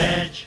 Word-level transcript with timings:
VegCast. 0.00 0.46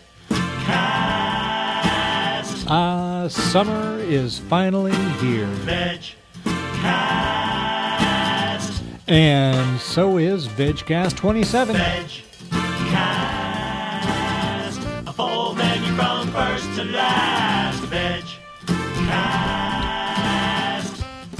Ah, 2.67 3.27
summer 3.29 3.99
is 3.99 4.39
finally 4.39 4.95
here. 5.21 5.45
VegCast. 5.67 6.13
And 9.07 9.79
so 9.79 10.17
is 10.17 10.47
VegCast 10.47 11.15
27. 11.17 11.75
VegCast. 11.75 12.31
A 15.05 15.13
full 15.13 15.53
menu 15.53 15.93
from 15.95 16.31
first 16.31 16.73
to 16.77 16.85
last. 16.85 17.42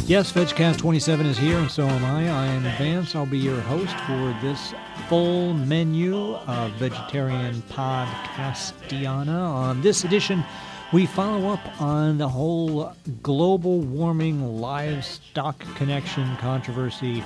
Yes, 0.05 0.33
VegCast 0.33 0.79
27 0.79 1.25
is 1.25 1.37
here, 1.37 1.57
and 1.57 1.71
so 1.71 1.87
am 1.87 2.03
I. 2.03 2.29
I 2.29 2.45
am 2.47 2.63
Vance. 2.77 3.15
I'll 3.15 3.25
be 3.25 3.37
your 3.37 3.61
host 3.61 3.95
for 4.01 4.37
this 4.41 4.73
full 5.07 5.53
menu 5.53 6.35
of 6.35 6.71
Vegetarian 6.73 7.61
Podcastiana. 7.69 9.29
On 9.29 9.81
this 9.81 10.03
edition, 10.03 10.43
we 10.91 11.05
follow 11.05 11.47
up 11.47 11.81
on 11.81 12.17
the 12.17 12.27
whole 12.27 12.93
global 13.21 13.79
warming 13.79 14.59
livestock 14.59 15.57
connection 15.75 16.35
controversy 16.35 17.23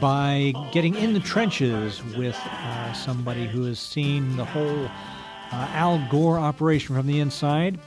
by 0.00 0.52
getting 0.72 0.96
in 0.96 1.12
the 1.12 1.20
trenches 1.20 2.02
with 2.16 2.36
uh, 2.44 2.92
somebody 2.92 3.46
who 3.46 3.62
has 3.66 3.78
seen 3.78 4.36
the 4.36 4.44
whole 4.44 4.86
uh, 5.52 5.68
Al 5.74 6.04
Gore 6.10 6.40
operation 6.40 6.96
from 6.96 7.06
the 7.06 7.20
inside. 7.20 7.78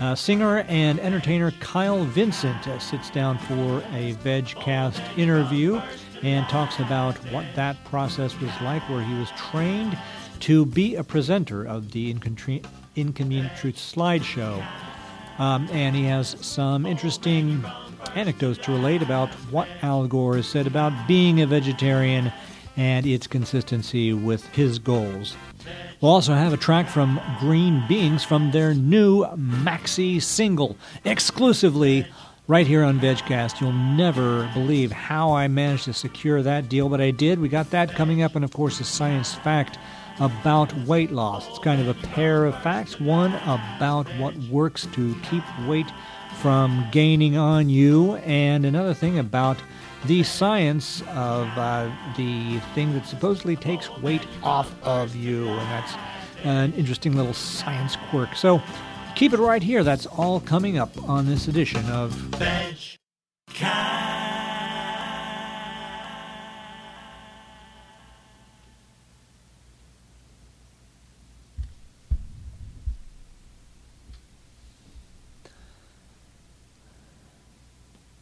Uh, 0.00 0.14
singer 0.14 0.64
and 0.68 0.98
entertainer 1.00 1.52
Kyle 1.60 2.04
Vincent 2.04 2.66
uh, 2.66 2.78
sits 2.78 3.10
down 3.10 3.38
for 3.38 3.78
a 3.92 4.14
VegCast 4.24 5.00
interview 5.16 5.80
and 6.22 6.48
talks 6.48 6.80
about 6.80 7.16
what 7.32 7.44
that 7.54 7.82
process 7.84 8.38
was 8.40 8.50
like, 8.60 8.86
where 8.88 9.02
he 9.02 9.14
was 9.14 9.30
trained 9.32 9.96
to 10.40 10.66
be 10.66 10.96
a 10.96 11.04
presenter 11.04 11.64
of 11.64 11.92
the 11.92 12.10
Inconvenient 12.10 13.56
Truth 13.56 13.76
slideshow. 13.76 14.66
Um, 15.38 15.68
and 15.70 15.94
he 15.94 16.04
has 16.04 16.36
some 16.40 16.86
interesting 16.86 17.64
anecdotes 18.14 18.58
to 18.64 18.72
relate 18.72 19.02
about 19.02 19.30
what 19.50 19.68
Al 19.82 20.06
Gore 20.06 20.36
has 20.36 20.46
said 20.46 20.66
about 20.66 21.08
being 21.08 21.40
a 21.40 21.46
vegetarian 21.46 22.32
and 22.76 23.06
its 23.06 23.26
consistency 23.26 24.12
with 24.12 24.46
his 24.48 24.78
goals. 24.78 25.36
We'll 26.04 26.12
also 26.12 26.34
have 26.34 26.52
a 26.52 26.58
track 26.58 26.90
from 26.90 27.18
Green 27.40 27.82
Beings 27.88 28.22
from 28.22 28.50
their 28.50 28.74
new 28.74 29.24
maxi 29.24 30.20
single, 30.20 30.76
exclusively 31.02 32.06
right 32.46 32.66
here 32.66 32.84
on 32.84 33.00
VegCast. 33.00 33.58
You'll 33.58 33.72
never 33.72 34.50
believe 34.52 34.92
how 34.92 35.32
I 35.32 35.48
managed 35.48 35.84
to 35.84 35.94
secure 35.94 36.42
that 36.42 36.68
deal, 36.68 36.90
but 36.90 37.00
I 37.00 37.10
did. 37.10 37.38
We 37.38 37.48
got 37.48 37.70
that 37.70 37.94
coming 37.94 38.20
up, 38.20 38.36
and 38.36 38.44
of 38.44 38.52
course, 38.52 38.80
a 38.80 38.84
science 38.84 39.32
fact 39.32 39.78
about 40.20 40.76
weight 40.80 41.10
loss. 41.10 41.48
It's 41.48 41.58
kind 41.60 41.80
of 41.80 41.88
a 41.88 41.94
pair 42.08 42.44
of 42.44 42.62
facts. 42.62 43.00
One 43.00 43.32
about 43.46 44.06
what 44.18 44.36
works 44.50 44.86
to 44.92 45.14
keep 45.22 45.42
weight 45.66 45.90
from 46.42 46.86
gaining 46.92 47.38
on 47.38 47.70
you, 47.70 48.16
and 48.16 48.66
another 48.66 48.92
thing 48.92 49.18
about 49.18 49.56
the 50.06 50.22
science 50.22 51.02
of 51.08 51.48
uh, 51.56 51.90
the 52.16 52.58
thing 52.74 52.92
that 52.94 53.06
supposedly 53.06 53.56
takes 53.56 53.90
weight 53.98 54.26
off 54.42 54.72
of 54.82 55.16
you, 55.16 55.48
and 55.48 55.70
that's 55.70 55.94
an 56.44 56.72
interesting 56.74 57.16
little 57.16 57.34
science 57.34 57.96
quirk. 58.10 58.34
So 58.34 58.62
keep 59.16 59.32
it 59.32 59.38
right 59.38 59.62
here. 59.62 59.82
That's 59.82 60.06
all 60.06 60.40
coming 60.40 60.78
up 60.78 60.90
on 61.08 61.26
this 61.26 61.48
edition 61.48 61.84
of 61.90 62.30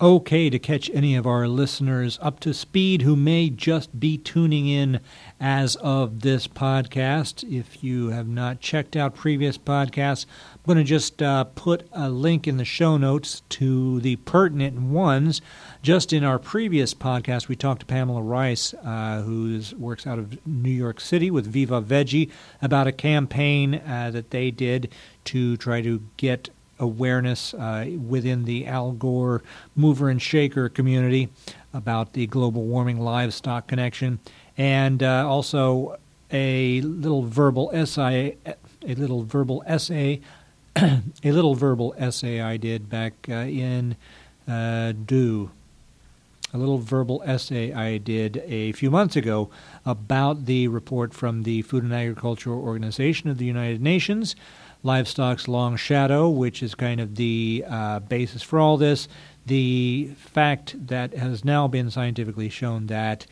okay 0.03 0.51
to 0.51 0.59
catch 0.59 0.91
any 0.93 1.15
of 1.15 1.29
our 1.29 1.47
listeners 1.47 2.19
up 2.21 2.41
to 2.41 2.53
speed 2.53 3.03
who 3.03 3.15
may 3.15 3.49
just 3.49 4.01
be 4.01 4.19
tuning 4.19 4.67
in 4.67 4.99
as 5.39 5.77
of 5.77 6.23
this 6.23 6.49
podcast. 6.49 7.49
If 7.49 7.85
you 7.85 8.09
have 8.09 8.27
not 8.27 8.59
checked 8.59 8.97
out 8.97 9.15
previous 9.15 9.57
podcasts, 9.57 10.27
I'm 10.55 10.61
going 10.67 10.79
to 10.79 10.85
just 10.85 11.23
uh, 11.23 11.45
put 11.45 11.87
a 11.93 12.11
link 12.11 12.49
in 12.49 12.57
the 12.57 12.65
show 12.65 12.97
notes 12.97 13.43
to 13.51 14.01
the 14.01 14.17
pertinent 14.17 14.81
ones. 14.81 15.41
Just 15.83 16.13
in 16.13 16.25
our 16.25 16.41
previous 16.41 16.95
podcast, 16.95 17.47
we 17.47 17.55
talked 17.55 17.81
to 17.81 17.87
Pamela 17.87 18.23
Rice, 18.23 18.75
uh, 18.83 19.23
who 19.23 19.63
works 19.79 20.05
out 20.05 20.19
of 20.19 20.45
New 20.45 20.71
York 20.71 21.01
City 21.01 21.31
with 21.31 21.53
VivaVegie, 21.53 22.29
about 22.61 22.89
a 22.89 22.93
campaign 22.93 23.77
uh, 23.77 24.11
that 24.11 24.31
they 24.31 24.51
did 24.51 24.93
to 25.27 25.57
try 25.59 25.81
to 25.81 26.03
get 26.17 26.51
awareness 26.83 27.55
uh, 27.55 27.87
within 28.07 28.45
the 28.45 28.67
Al 28.67 28.93
Gore 28.93 29.43
mover 29.75 30.11
and 30.11 30.21
shaker 30.21 30.69
community 30.69 31.31
about 31.73 32.13
the 32.13 32.27
global 32.27 32.65
warming 32.65 33.01
livestock 33.01 33.67
connection, 33.67 34.19
and 34.59 35.03
uh, 35.03 35.27
also 35.27 35.97
a 36.31 36.81
little 36.83 37.23
verbal 37.23 37.71
essay, 37.73 38.37
a 38.47 38.95
little 38.95 39.23
verbal 39.23 39.63
essay, 39.67 40.21
a 40.77 41.03
little 41.23 41.55
verbal 41.55 41.95
essay 41.97 42.41
I 42.41 42.57
did 42.57 42.91
back 42.91 43.15
uh, 43.29 43.33
in 43.33 43.97
uh, 44.49 44.93
Do. 44.93 45.51
A 46.55 46.59
little 46.59 46.79
verbal 46.79 47.23
essay 47.25 47.73
I 47.73 47.97
did 47.97 48.43
a 48.45 48.73
few 48.73 48.91
months 48.91 49.17
ago 49.17 49.49
about 49.87 50.45
the 50.45 50.69
report 50.69 51.15
from 51.15 51.45
the 51.45 51.63
Food 51.63 51.83
and 51.83 51.95
Agricultural 51.95 52.63
Organization 52.63 53.31
of 53.31 53.39
the 53.39 53.47
United 53.47 53.81
Nations 53.81 54.37
livestock's 54.83 55.49
long 55.49 55.77
shadow, 55.77 56.29
which 56.29 56.63
is 56.63 56.75
kind 56.75 57.01
of 57.01 57.15
the 57.17 57.65
uh, 57.69 58.01
basis 58.01 58.43
for 58.43 58.59
all 58.59 58.77
this. 58.77 59.09
The 59.47 60.11
fact 60.17 60.87
that 60.87 61.15
has 61.15 61.45
now 61.45 61.69
been 61.69 61.91
scientifically 61.91 62.49
shown 62.49 62.87
that 62.87 63.27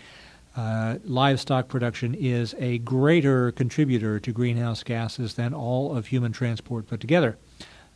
uh, 0.57 0.97
livestock 1.05 1.69
production 1.69 2.15
is 2.15 2.55
a 2.59 2.79
greater 2.79 3.53
contributor 3.53 4.19
to 4.21 4.33
greenhouse 4.33 4.83
gases 4.83 5.35
than 5.35 5.55
all 5.55 5.97
of 5.97 6.09
human 6.09 6.33
transport 6.33 6.89
put 6.89 7.01
together. 7.01 7.39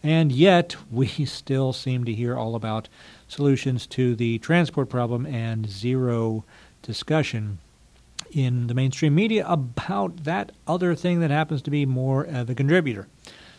And 0.03 0.31
yet, 0.31 0.77
we 0.91 1.09
still 1.09 1.73
seem 1.73 2.05
to 2.05 2.13
hear 2.13 2.37
all 2.37 2.55
about 2.55 2.89
solutions 3.27 3.87
to 3.89 4.15
the 4.15 4.39
transport 4.39 4.89
problem 4.89 5.27
and 5.27 5.69
zero 5.69 6.45
discussion 6.83 7.59
in 8.31 8.67
the 8.67 8.75
mainstream 8.75 9.15
media 9.15 9.45
about 9.49 10.25
that 10.25 10.53
other 10.67 10.95
thing 10.95 11.21
that 11.21 11.31
happens 11.31 11.63
to 11.63 11.71
be 11.71 11.87
more 11.87 12.25
of 12.25 12.51
a 12.51 12.55
contributor. 12.55 13.09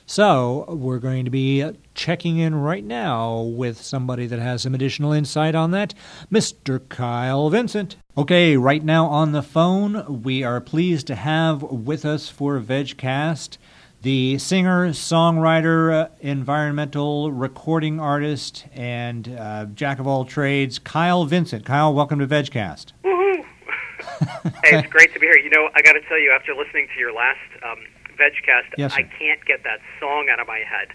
So, 0.07 0.65
we're 0.69 0.99
going 0.99 1.25
to 1.25 1.31
be 1.31 1.67
checking 1.95 2.37
in 2.37 2.53
right 2.53 2.83
now 2.83 3.41
with 3.41 3.81
somebody 3.81 4.27
that 4.27 4.37
has 4.37 4.61
some 4.61 4.75
additional 4.75 5.11
insight 5.11 5.55
on 5.55 5.71
that, 5.71 5.95
Mr. 6.31 6.79
Kyle 6.89 7.49
Vincent. 7.49 7.95
Okay, 8.15 8.55
right 8.55 8.83
now 8.83 9.07
on 9.07 9.31
the 9.31 9.41
phone, 9.41 10.21
we 10.21 10.43
are 10.43 10.61
pleased 10.61 11.07
to 11.07 11.15
have 11.15 11.63
with 11.63 12.05
us 12.05 12.29
for 12.29 12.59
VegCast 12.59 13.57
the 14.03 14.37
singer, 14.37 14.89
songwriter, 14.89 15.91
uh, 15.91 16.09
environmental 16.19 17.31
recording 17.31 17.99
artist, 17.99 18.67
and 18.73 19.27
uh, 19.27 19.65
jack 19.73 19.97
of 19.97 20.05
all 20.05 20.23
trades, 20.23 20.77
Kyle 20.77 21.25
Vincent. 21.25 21.65
Kyle, 21.65 21.91
welcome 21.91 22.19
to 22.19 22.27
VegCast. 22.27 22.93
Woohoo! 23.03 23.43
hey, 24.63 24.77
it's 24.77 24.87
great 24.89 25.11
to 25.15 25.19
be 25.19 25.25
here. 25.25 25.39
You 25.39 25.49
know, 25.49 25.69
I 25.73 25.81
got 25.81 25.93
to 25.93 26.01
tell 26.07 26.19
you, 26.19 26.31
after 26.31 26.53
listening 26.53 26.87
to 26.93 26.99
your 26.99 27.11
last 27.11 27.39
um, 27.63 27.79
VegCast, 28.17 28.73
Yes, 28.77 28.93
sir. 28.93 28.99
I 28.99 29.03
can't 29.03 29.43
get 29.45 29.63
that 29.63 29.79
song 29.99 30.27
out 30.31 30.39
of 30.39 30.47
my 30.47 30.59
head. 30.59 30.87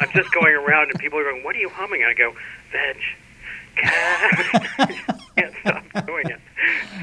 I'm 0.00 0.10
just 0.14 0.32
going 0.32 0.54
around 0.54 0.90
and 0.90 0.98
people 0.98 1.18
are 1.18 1.24
going, 1.24 1.42
"What 1.44 1.54
are 1.56 1.58
you 1.60 1.68
humming?" 1.70 2.02
And 2.02 2.10
I 2.10 2.14
go, 2.14 2.34
"VegCast." 2.72 2.96
can't 5.36 5.54
stop 5.60 6.06
doing 6.06 6.24
it. 6.30 6.40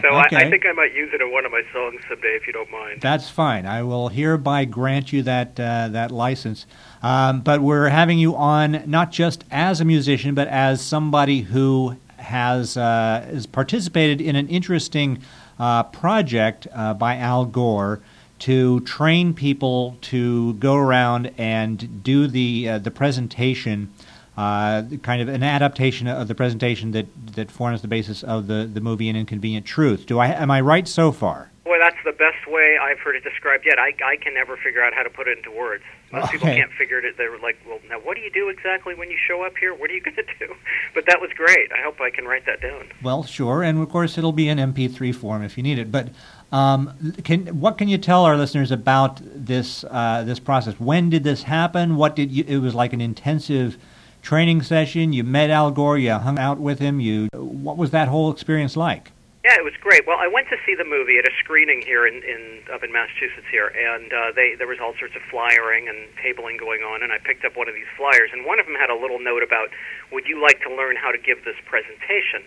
So 0.02 0.10
I, 0.10 0.26
Okay. 0.26 0.38
I 0.38 0.50
think 0.50 0.66
I 0.66 0.72
might 0.72 0.94
use 0.94 1.12
it 1.14 1.22
in 1.22 1.32
one 1.32 1.46
of 1.46 1.52
my 1.52 1.62
songs 1.72 2.02
someday, 2.10 2.30
if 2.36 2.48
you 2.48 2.54
don't 2.54 2.72
mind. 2.72 3.00
That's 3.02 3.30
fine. 3.30 3.66
I 3.68 3.84
will 3.84 4.08
hereby 4.08 4.66
grant 4.66 5.14
you 5.14 5.22
that 5.24 5.60
uh, 5.60 5.90
that 5.90 6.10
license. 6.12 6.66
Um, 7.04 7.42
but 7.42 7.62
we're 7.62 7.90
having 7.90 8.18
you 8.18 8.36
on 8.36 8.84
not 8.90 9.12
just 9.12 9.44
as 9.52 9.82
a 9.82 9.86
musician, 9.86 10.34
but 10.34 10.48
as 10.48 10.82
somebody 10.82 11.42
who 11.42 11.98
has 12.18 12.76
uh, 12.78 13.26
has 13.30 13.46
participated 13.46 14.20
in 14.22 14.36
an 14.36 14.48
interesting 14.48 15.22
uh, 15.60 15.84
project 15.84 16.68
uh, 16.74 16.94
by 16.96 17.18
Al 17.18 17.46
Gore 17.46 18.02
to 18.44 18.82
train 18.82 19.34
people 19.34 19.98
to 20.02 20.54
go 20.56 20.76
around 20.76 21.32
and 21.38 22.04
do 22.04 22.28
the 22.28 22.68
uh, 22.68 22.78
the 22.78 22.92
presentation. 22.92 23.94
Uh, 24.36 24.84
kind 25.04 25.22
of 25.22 25.30
an 25.30 25.44
adaptation 25.44 26.08
of 26.08 26.28
the 26.28 26.34
presentation 26.34 26.90
that, 26.92 27.06
that 27.36 27.52
forms 27.52 27.84
the 27.84 27.88
basis 27.88 28.24
of 28.24 28.48
the, 28.48 28.66
the 28.66 28.82
movie 28.82 29.08
An 29.08 29.16
Inconvenient 29.16 29.64
Truth. 29.64 30.08
Do 30.08 30.18
I 30.18 30.28
am 30.28 30.50
I 30.50 30.60
right 30.60 30.88
so 30.88 31.12
far? 31.12 31.52
Well, 31.66 31.80
that's 31.80 32.04
the 32.04 32.12
best 32.12 32.46
way 32.48 32.78
I've 32.82 33.00
heard 33.00 33.16
it 33.16 33.24
described 33.24 33.66
yet. 33.66 33.80
I, 33.80 33.94
I 34.04 34.18
can 34.18 34.34
never 34.34 34.58
figure 34.58 34.84
out 34.84 34.94
how 34.94 35.04
to 35.04 35.10
put 35.10 35.28
it 35.28 35.38
into 35.38 35.52
words. 35.52 35.84
Most 36.12 36.32
people 36.32 36.48
can't 36.48 36.72
figure 36.74 37.00
it. 37.00 37.16
They're 37.18 37.40
like, 37.40 37.58
well, 37.66 37.80
now 37.90 38.00
what 38.00 38.16
do 38.16 38.22
you 38.22 38.32
do 38.32 38.50
exactly 38.50 38.94
when 38.94 39.10
you 39.10 39.18
show 39.18 39.46
up 39.46 39.56
here? 39.58 39.74
What 39.74 39.90
are 39.90 39.94
you 39.94 40.02
going 40.02 40.16
to 40.18 40.26
do? 40.40 40.54
But 40.94 41.06
that 41.06 41.22
was 41.22 41.32
great. 41.38 41.72
I 41.72 41.82
hope 41.82 42.02
I 42.02 42.10
can 42.10 42.26
write 42.26 42.46
that 42.48 42.60
down. 42.60 42.90
Well, 43.02 43.24
sure, 43.24 43.64
and 43.64 43.80
of 43.80 43.90
course 43.90 44.18
it'll 44.18 44.34
be 44.34 44.50
in 44.50 44.58
MP3 44.58 45.16
form 45.16 45.44
if 45.44 45.56
you 45.58 45.64
need 45.64 45.80
it. 45.80 45.92
But 45.92 46.10
um, 46.54 47.16
can 47.24 47.48
what 47.60 47.80
can 47.80 47.88
you 47.88 47.98
tell 47.98 48.26
our 48.26 48.38
listeners 48.38 48.70
about 48.70 49.20
this 49.24 49.84
uh, 49.90 50.24
this 50.24 50.40
process? 50.40 50.80
When 50.80 51.10
did 51.10 51.24
this 51.24 51.44
happen? 51.44 51.96
What 51.96 52.16
did 52.16 52.32
you? 52.32 52.46
It 52.48 52.60
was 52.60 52.76
like 52.76 52.94
an 52.94 53.02
intensive 53.02 53.76
training 54.22 54.62
session. 54.62 55.14
You 55.14 55.24
met 55.24 55.50
Al 55.50 55.72
Gore. 55.72 55.98
You 55.98 56.12
hung 56.14 56.38
out 56.38 56.60
with 56.60 56.78
him. 56.78 57.00
You. 57.00 57.28
What 57.34 57.78
was 57.78 57.90
that 57.90 58.08
whole 58.08 58.32
experience 58.32 58.78
like? 58.78 59.12
Yeah, 59.44 59.58
it 59.58 59.66
was 59.66 59.74
great. 59.82 60.06
Well, 60.06 60.20
I 60.22 60.28
went 60.28 60.48
to 60.50 60.58
see 60.64 60.76
the 60.76 60.86
movie 60.86 61.18
at 61.18 61.26
a 61.26 61.32
screening 61.44 61.82
here 61.82 62.06
in, 62.06 62.22
in 62.22 62.62
up 62.72 62.84
in 62.84 62.94
Massachusetts 62.94 63.50
here, 63.50 63.74
and 63.74 64.14
uh, 64.14 64.32
they 64.36 64.54
there 64.54 64.68
was 64.68 64.78
all 64.80 64.94
sorts 65.00 65.16
of 65.16 65.24
flyering 65.32 65.90
and 65.90 65.98
tabling 66.22 66.60
going 66.60 66.82
on, 66.82 67.02
and 67.02 67.12
I 67.12 67.18
picked 67.18 67.44
up 67.46 67.58
one 67.58 67.68
of 67.68 67.74
these 67.74 67.90
flyers, 67.98 68.30
and 68.32 68.46
one 68.46 68.60
of 68.60 68.68
them 68.68 68.76
had 68.76 68.92
a 68.92 68.96
little 68.96 69.20
note 69.20 69.42
about, 69.42 69.70
"Would 70.12 70.28
you 70.28 70.40
like 70.40 70.62
to 70.62 70.70
learn 70.70 70.98
how 70.98 71.12
to 71.12 71.18
give 71.18 71.44
this 71.46 71.58
presentation?" 71.66 72.46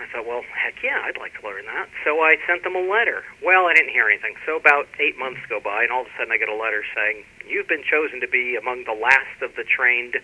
I 0.00 0.06
thought, 0.10 0.26
well, 0.26 0.42
heck 0.56 0.82
yeah, 0.82 1.02
I'd 1.04 1.18
like 1.18 1.38
to 1.40 1.46
learn 1.46 1.66
that. 1.66 1.88
So 2.04 2.20
I 2.20 2.36
sent 2.46 2.64
them 2.64 2.74
a 2.74 2.84
letter. 2.84 3.24
Well, 3.44 3.66
I 3.66 3.74
didn't 3.74 3.90
hear 3.90 4.08
anything. 4.08 4.34
So 4.46 4.56
about 4.56 4.88
eight 4.98 5.18
months 5.18 5.40
go 5.48 5.60
by, 5.60 5.82
and 5.84 5.92
all 5.92 6.02
of 6.02 6.08
a 6.08 6.14
sudden 6.16 6.32
I 6.32 6.38
get 6.38 6.48
a 6.48 6.56
letter 6.56 6.84
saying, 6.94 7.24
"You've 7.46 7.68
been 7.68 7.84
chosen 7.84 8.20
to 8.20 8.28
be 8.28 8.56
among 8.56 8.84
the 8.84 8.96
last 8.96 9.42
of 9.42 9.54
the 9.54 9.64
trained 9.64 10.16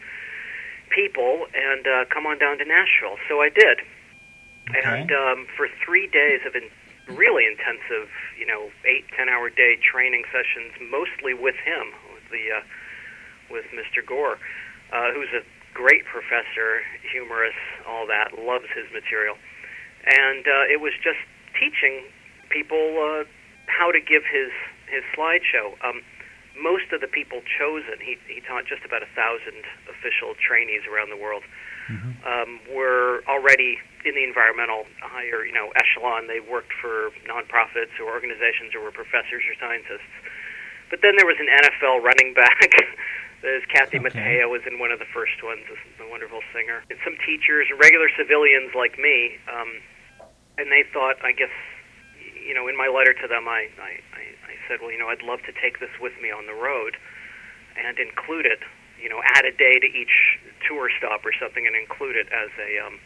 people, 0.91 1.47
and 1.55 1.87
uh, 1.87 2.05
come 2.09 2.27
on 2.27 2.39
down 2.39 2.59
to 2.59 2.65
Nashville." 2.65 3.19
So 3.29 3.41
I 3.41 3.51
did. 3.51 3.85
Okay. 4.71 4.85
And 4.85 5.13
um, 5.13 5.47
for 5.57 5.69
three 5.85 6.09
days 6.09 6.41
of 6.47 6.55
in, 6.55 6.69
really 7.17 7.47
intensive, 7.47 8.09
you 8.39 8.47
know, 8.47 8.71
eight 8.85 9.05
ten 9.17 9.29
hour 9.29 9.49
day 9.51 9.77
training 9.81 10.25
sessions, 10.33 10.73
mostly 10.91 11.35
with 11.35 11.57
him, 11.57 11.93
with 12.13 12.25
the 12.31 12.61
uh, 12.61 12.63
with 13.51 13.65
Mr. 13.73 14.05
Gore, 14.05 14.39
uh, 14.93 15.13
who's 15.13 15.33
a 15.33 15.45
great 15.73 16.05
professor, 16.05 16.83
humorous, 17.13 17.57
all 17.87 18.07
that, 18.07 18.39
loves 18.39 18.67
his 18.75 18.85
material, 18.93 19.37
and 20.09 20.47
uh, 20.47 20.73
it 20.73 20.81
was 20.81 20.93
just 21.03 21.21
teaching 21.59 22.05
people 22.51 22.97
uh, 22.97 23.25
how 23.67 23.93
to 23.93 24.01
give 24.01 24.25
his 24.25 24.51
his 24.89 25.05
slideshow. 25.17 25.77
Um, 25.85 26.01
most 26.57 26.91
of 26.91 27.01
the 27.01 27.07
people 27.07 27.41
chosen, 27.47 28.01
he, 28.03 28.19
he 28.27 28.41
taught 28.41 28.67
just 28.67 28.83
about 28.85 29.03
a 29.03 29.11
thousand 29.15 29.63
official 29.87 30.35
trainees 30.43 30.83
around 30.91 31.11
the 31.11 31.17
world 31.17 31.45
um, 32.27 32.61
were 32.75 33.23
already 33.29 33.79
in 34.05 34.15
the 34.15 34.25
environmental 34.25 34.85
higher, 35.01 35.45
you 35.45 35.53
know, 35.53 35.73
echelon. 35.77 36.27
They 36.27 36.41
worked 36.41 36.73
for 36.81 37.11
nonprofits 37.25 37.97
or 38.01 38.11
organizations 38.13 38.75
or 38.75 38.83
were 38.83 38.93
professors 38.93 39.43
or 39.49 39.55
scientists. 39.57 40.11
But 40.91 41.01
then 41.01 41.17
there 41.17 41.27
was 41.27 41.37
an 41.41 41.49
NFL 41.49 42.03
running 42.03 42.35
back. 42.35 42.71
There's 43.43 43.65
Kathy 43.71 43.99
Okay. 43.99 44.11
Mattea 44.11 44.51
was 44.51 44.63
in 44.67 44.79
one 44.79 44.91
of 44.91 44.99
the 44.99 45.07
first 45.15 45.43
ones, 45.45 45.63
a 45.71 46.09
wonderful 46.11 46.41
singer. 46.53 46.83
And 46.91 46.99
some 47.05 47.17
teachers 47.25 47.69
and 47.71 47.79
regular 47.79 48.09
civilians 48.19 48.75
like 48.75 48.99
me, 48.99 49.39
um, 49.47 49.79
and 50.59 50.71
they 50.71 50.85
thought, 50.93 51.17
I 51.23 51.33
guess, 51.33 51.55
you 52.35 52.53
know, 52.53 52.67
in 52.67 52.77
my 52.77 52.91
letter 52.91 53.15
to 53.15 53.27
them, 53.29 53.47
I, 53.47 53.71
I, 53.79 54.03
I 54.19 54.55
said, 54.67 54.81
well, 54.83 54.91
you 54.91 54.99
know, 54.99 55.09
I'd 55.09 55.23
love 55.23 55.41
to 55.47 55.53
take 55.55 55.81
this 55.81 55.95
with 56.01 56.13
me 56.21 56.31
on 56.31 56.47
the 56.47 56.55
road 56.55 56.99
and 57.79 57.99
include 57.99 58.45
it, 58.45 58.59
you 59.01 59.09
know, 59.09 59.23
add 59.23 59.47
a 59.47 59.53
day 59.53 59.79
to 59.79 59.87
each 59.87 60.39
tour 60.67 60.91
stop 60.99 61.25
or 61.25 61.33
something 61.41 61.67
and 61.67 61.77
include 61.77 62.17
it 62.17 62.27
as 62.35 62.51
a 62.59 62.85
um, 62.85 62.99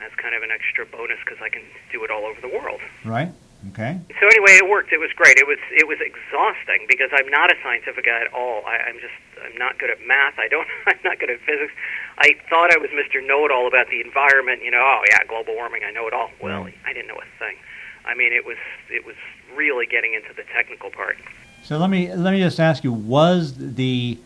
as 0.00 0.10
kind 0.16 0.34
of 0.34 0.42
an 0.42 0.50
extra 0.50 0.84
bonus 0.84 1.18
because 1.24 1.38
I 1.44 1.48
can 1.48 1.62
do 1.92 2.02
it 2.02 2.10
all 2.10 2.24
over 2.24 2.40
the 2.40 2.48
world. 2.48 2.80
Right. 3.04 3.30
Okay. 3.72 4.00
So 4.20 4.26
anyway, 4.26 4.60
it 4.60 4.68
worked. 4.68 4.92
It 4.92 5.00
was 5.00 5.10
great. 5.16 5.38
It 5.38 5.46
was 5.46 5.58
it 5.72 5.88
was 5.88 5.98
exhausting 6.00 6.86
because 6.88 7.10
I'm 7.12 7.28
not 7.30 7.50
a 7.50 7.56
scientific 7.62 8.04
guy 8.04 8.20
at 8.20 8.32
all. 8.32 8.62
I, 8.66 8.76
I'm 8.88 9.00
just 9.00 9.14
I'm 9.42 9.56
not 9.58 9.78
good 9.78 9.90
at 9.90 9.98
math. 10.06 10.34
I 10.38 10.48
don't. 10.48 10.68
I'm 10.86 11.00
not 11.04 11.18
good 11.18 11.30
at 11.30 11.40
physics. 11.40 11.72
I 12.18 12.36
thought 12.50 12.70
I 12.72 12.78
was 12.78 12.90
Mr. 12.90 13.24
Know 13.26 13.44
It 13.46 13.50
All 13.50 13.66
about 13.66 13.88
the 13.88 14.00
environment. 14.00 14.62
You 14.62 14.70
know, 14.70 14.82
oh 14.82 15.02
yeah, 15.10 15.24
global 15.24 15.54
warming. 15.54 15.82
I 15.84 15.90
know 15.90 16.06
it 16.06 16.12
all. 16.12 16.30
Well. 16.40 16.68
I 16.84 16.92
didn't 16.92 17.08
know 17.08 17.16
a 17.16 17.38
thing. 17.38 17.56
I 18.04 18.14
mean, 18.14 18.32
it 18.32 18.44
was 18.44 18.58
it 18.90 19.06
was 19.06 19.16
really 19.54 19.86
getting 19.86 20.14
into 20.14 20.34
the 20.34 20.44
technical 20.54 20.90
part. 20.90 21.16
So 21.62 21.78
let 21.78 21.88
me 21.88 22.14
let 22.14 22.32
me 22.32 22.40
just 22.40 22.60
ask 22.60 22.84
you: 22.84 22.92
Was 22.92 23.54
the 23.56 24.18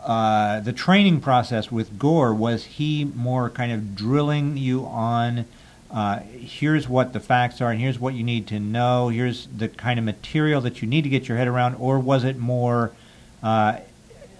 uh, 0.00 0.60
the 0.60 0.72
training 0.72 1.20
process 1.20 1.72
with 1.72 1.98
Gore 1.98 2.34
was 2.34 2.64
he 2.64 3.06
more 3.06 3.48
kind 3.48 3.72
of 3.72 3.94
drilling 3.96 4.56
you 4.56 4.84
on? 4.84 5.46
Uh, 5.94 6.18
here's 6.40 6.88
what 6.88 7.12
the 7.12 7.20
facts 7.20 7.60
are, 7.60 7.70
and 7.70 7.80
here's 7.80 8.00
what 8.00 8.14
you 8.14 8.24
need 8.24 8.48
to 8.48 8.58
know. 8.58 9.08
Here's 9.10 9.46
the 9.46 9.68
kind 9.68 9.96
of 9.96 10.04
material 10.04 10.60
that 10.62 10.82
you 10.82 10.88
need 10.88 11.02
to 11.02 11.08
get 11.08 11.28
your 11.28 11.38
head 11.38 11.46
around, 11.46 11.76
or 11.76 12.00
was 12.00 12.24
it 12.24 12.36
more 12.36 12.90
uh, 13.44 13.78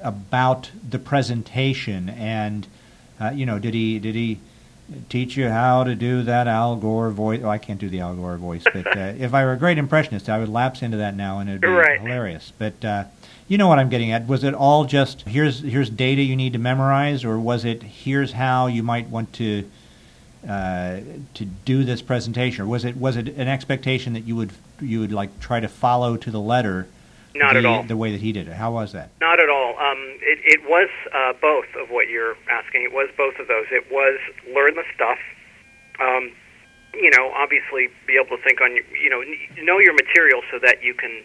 about 0.02 0.70
the 0.90 0.98
presentation? 0.98 2.08
And 2.08 2.66
uh, 3.20 3.30
you 3.30 3.46
know, 3.46 3.60
did 3.60 3.72
he 3.72 4.00
did 4.00 4.16
he 4.16 4.40
teach 5.08 5.36
you 5.36 5.48
how 5.48 5.84
to 5.84 5.94
do 5.94 6.24
that 6.24 6.48
Al 6.48 6.74
Gore 6.74 7.10
voice? 7.10 7.40
Oh, 7.44 7.48
I 7.48 7.58
can't 7.58 7.78
do 7.78 7.88
the 7.88 8.00
Al 8.00 8.14
Gore 8.16 8.36
voice, 8.36 8.64
but 8.72 8.88
uh, 8.96 9.12
if 9.18 9.32
I 9.32 9.44
were 9.44 9.52
a 9.52 9.56
great 9.56 9.78
impressionist, 9.78 10.28
I 10.28 10.40
would 10.40 10.48
lapse 10.48 10.82
into 10.82 10.96
that 10.96 11.14
now, 11.14 11.38
and 11.38 11.48
it'd 11.48 11.60
be 11.60 11.68
Right. 11.68 12.00
hilarious. 12.00 12.52
But 12.58 12.84
uh, 12.84 13.04
you 13.46 13.58
know 13.58 13.68
what 13.68 13.78
I'm 13.78 13.90
getting 13.90 14.10
at? 14.10 14.26
Was 14.26 14.42
it 14.42 14.54
all 14.54 14.86
just 14.86 15.22
here's 15.22 15.60
here's 15.60 15.88
data 15.88 16.20
you 16.22 16.34
need 16.34 16.52
to 16.54 16.58
memorize, 16.58 17.24
or 17.24 17.38
was 17.38 17.64
it 17.64 17.84
here's 17.84 18.32
how 18.32 18.66
you 18.66 18.82
might 18.82 19.08
want 19.08 19.32
to 19.34 19.70
uh, 20.48 21.00
to 21.34 21.44
do 21.44 21.84
this 21.84 22.02
presentation, 22.02 22.64
or 22.64 22.66
was 22.66 22.84
it 22.84 22.96
was 22.96 23.16
it 23.16 23.28
an 23.28 23.48
expectation 23.48 24.12
that 24.12 24.24
you 24.24 24.36
would 24.36 24.52
you 24.80 25.00
would 25.00 25.12
like 25.12 25.40
try 25.40 25.60
to 25.60 25.68
follow 25.68 26.16
to 26.16 26.30
the 26.30 26.40
letter? 26.40 26.86
Not 27.34 27.54
the, 27.54 27.58
at 27.58 27.64
all. 27.64 27.82
The 27.82 27.96
way 27.96 28.12
that 28.12 28.20
he 28.20 28.32
did 28.32 28.46
it. 28.46 28.54
How 28.54 28.70
was 28.70 28.92
that? 28.92 29.10
Not 29.20 29.40
at 29.40 29.48
all. 29.48 29.76
Um, 29.76 29.98
it, 30.22 30.38
it 30.44 30.62
was 30.68 30.88
uh, 31.12 31.32
both 31.40 31.66
of 31.74 31.90
what 31.90 32.08
you're 32.08 32.36
asking. 32.48 32.82
It 32.84 32.92
was 32.92 33.10
both 33.16 33.34
of 33.40 33.48
those. 33.48 33.66
It 33.72 33.90
was 33.90 34.20
learn 34.54 34.74
the 34.76 34.84
stuff. 34.94 35.18
Um, 35.98 36.30
you 36.94 37.10
know, 37.10 37.32
obviously, 37.34 37.88
be 38.06 38.14
able 38.14 38.36
to 38.36 38.42
think 38.44 38.60
on 38.60 38.76
your, 38.76 38.84
you 38.94 39.10
know, 39.10 39.22
know 39.64 39.78
your 39.78 39.94
material 39.94 40.42
so 40.50 40.60
that 40.60 40.84
you 40.84 40.94
can 40.94 41.24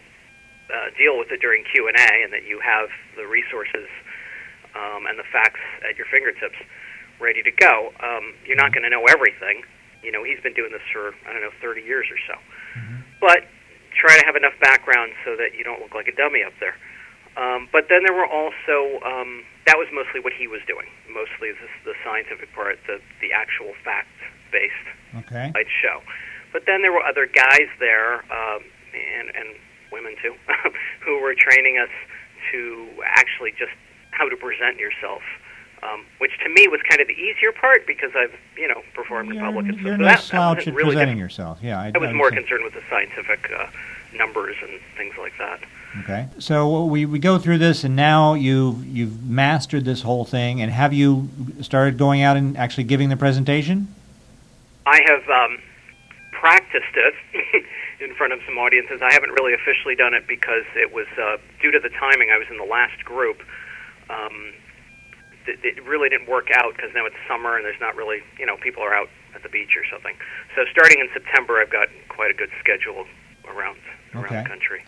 uh, 0.74 0.89
deal 0.98 1.18
with 1.18 1.31
it 1.31 1.42
during 1.42 1.63
Q 1.63 1.88
and 1.88 1.98
A, 1.98 2.24
and 2.24 2.33
that 2.33 2.45
you 2.45 2.60
have 2.60 2.89
the 3.15 3.27
resources 3.27 3.88
um, 4.75 5.06
and 5.06 5.18
the 5.18 5.27
facts 5.31 5.62
at 5.88 5.98
your 5.98 6.07
fingertips, 6.10 6.57
ready 7.19 7.44
to 7.44 7.51
go. 7.51 7.92
Um, 8.00 8.33
you're 8.45 8.57
not 8.60 8.74
going 8.74 8.83
to 8.83 8.89
know 8.89 9.06
everything. 9.06 9.63
You 10.04 10.12
know, 10.12 10.24
he's 10.24 10.39
been 10.39 10.54
doing 10.54 10.71
this 10.71 10.83
for 10.92 11.13
I 11.27 11.33
don't 11.33 11.42
know 11.42 11.51
30 11.62 11.81
years 11.81 12.07
or 12.10 12.18
so, 12.27 12.39
but 13.19 13.44
try 13.92 14.18
to 14.18 14.25
have 14.25 14.36
enough 14.36 14.56
background 14.62 15.12
so 15.25 15.36
that 15.36 15.56
you 15.57 15.63
don't 15.63 15.81
look 15.81 15.94
like 15.94 16.07
a 16.07 16.16
dummy 16.16 16.44
up 16.44 16.54
there. 16.60 16.75
Um, 17.36 17.68
but 17.71 17.88
then 17.89 18.04
there 18.07 18.16
were 18.16 18.27
also 18.27 19.04
um, 19.06 19.44
that 19.68 19.77
was 19.77 19.88
mostly 19.94 20.19
what 20.19 20.33
he 20.33 20.48
was 20.48 20.62
doing. 20.68 20.88
Mostly 21.12 21.51
this, 21.51 21.71
the 21.86 21.94
scientific 22.04 22.51
part, 22.56 22.80
the 22.88 23.00
the 23.22 23.31
actual 23.31 23.74
fact 23.83 24.10
based 24.51 24.88
Okay. 25.15 25.51
I'd 25.56 25.72
show. 25.81 26.01
But 26.54 26.63
then 26.65 26.81
there 26.81 26.92
were 26.92 27.04
other 27.04 27.25
guys 27.27 27.69
there, 27.80 28.25
um, 28.31 28.63
and 28.94 29.30
and 29.36 29.48
women 29.92 30.15
too, 30.22 30.33
who 31.06 31.22
were 31.22 31.36
training 31.36 31.77
us 31.77 31.94
to 32.51 32.88
actually 33.05 33.51
just 33.51 33.74
how 34.12 34.27
to 34.29 34.36
present 34.38 34.77
yourself. 34.77 35.22
Um, 35.81 36.05
which 36.17 36.31
to 36.43 36.50
me 36.50 36.67
was 36.67 36.81
kind 36.89 37.00
of 37.00 37.07
the 37.07 37.13
easier 37.13 37.53
part 37.53 37.88
because 37.88 38.12
I've 38.13 38.36
you 38.57 38.67
know 38.67 38.81
performed 38.93 39.31
in 39.31 39.39
public 39.39 39.67
and 39.67 39.77
So 39.77 39.83
no 39.83 39.91
that, 39.91 40.17
that 40.17 40.19
slouch 40.24 40.57
wasn't 40.57 40.67
at 40.67 40.75
really 40.75 40.89
presenting 40.91 41.17
yourself. 41.17 41.59
Yeah, 41.62 41.79
I, 41.79 41.91
I 41.95 41.98
was 41.98 42.09
I 42.09 42.13
more 42.13 42.31
concerned 42.31 42.65
with 42.65 42.74
the 42.74 42.83
scientific 42.89 43.50
uh, 43.57 43.67
numbers 44.13 44.57
and 44.62 44.79
things 44.98 45.15
like 45.17 45.33
that. 45.38 45.62
Okay. 46.01 46.27
So 46.38 46.86
we, 46.86 47.05
we 47.05 47.17
go 47.17 47.39
through 47.39 47.57
this, 47.57 47.83
and 47.83 47.95
now 47.95 48.36
you've 48.36 48.86
you've 48.86 49.24
mastered 49.24 49.86
this 49.86 50.01
whole 50.01 50.25
thing. 50.25 50.62
And 50.62 50.71
have 50.71 50.93
you 50.93 51.29
started 51.62 51.98
going 51.98 52.21
out 52.21 52.38
and 52.38 52.55
actually 52.57 52.83
giving 52.83 53.09
the 53.09 53.17
presentation? 53.17 53.93
I 54.86 55.01
have 55.07 55.29
um, 55.29 55.59
practiced 56.31 56.95
it 56.95 57.65
in 58.00 58.13
front 58.15 58.33
of 58.33 58.39
some 58.45 58.57
audiences. 58.57 59.01
I 59.01 59.12
haven't 59.12 59.31
really 59.31 59.53
officially 59.53 59.95
done 59.95 60.13
it 60.13 60.27
because 60.27 60.65
it 60.75 60.93
was 60.93 61.07
uh, 61.19 61.38
due 61.59 61.71
to 61.71 61.79
the 61.79 61.89
timing. 61.89 62.29
I 62.31 62.38
was 62.38 62.48
in 62.50 62.57
the 62.57 62.63
last 62.63 63.03
group. 63.03 63.41
Um, 64.09 64.53
it, 65.48 65.60
it 65.63 65.84
really 65.86 66.10
didn't 66.10 66.29
work 66.29 66.50
out 66.53 66.75
because 66.75 66.91
now 66.93 67.05
it's 67.05 67.15
summer 67.27 67.55
and 67.55 67.65
there's 67.65 67.79
not 67.79 67.96
really, 67.96 68.19
you 68.38 68.46
know, 68.46 68.58
people 68.58 68.84
are 68.84 68.93
out 68.93 69.10
at 69.36 69.43
the 69.43 69.50
beach 69.50 69.75
or 69.77 69.84
something. 69.91 70.15
So 70.55 70.63
starting 70.72 71.00
in 71.00 71.08
September, 71.13 71.60
I've 71.60 71.72
got 71.72 71.88
quite 72.10 72.31
a 72.31 72.34
good 72.34 72.50
schedule 72.60 73.05
around 73.48 73.77
around 74.15 74.25
Okay. 74.25 74.41
the 74.43 74.50
country 74.50 74.81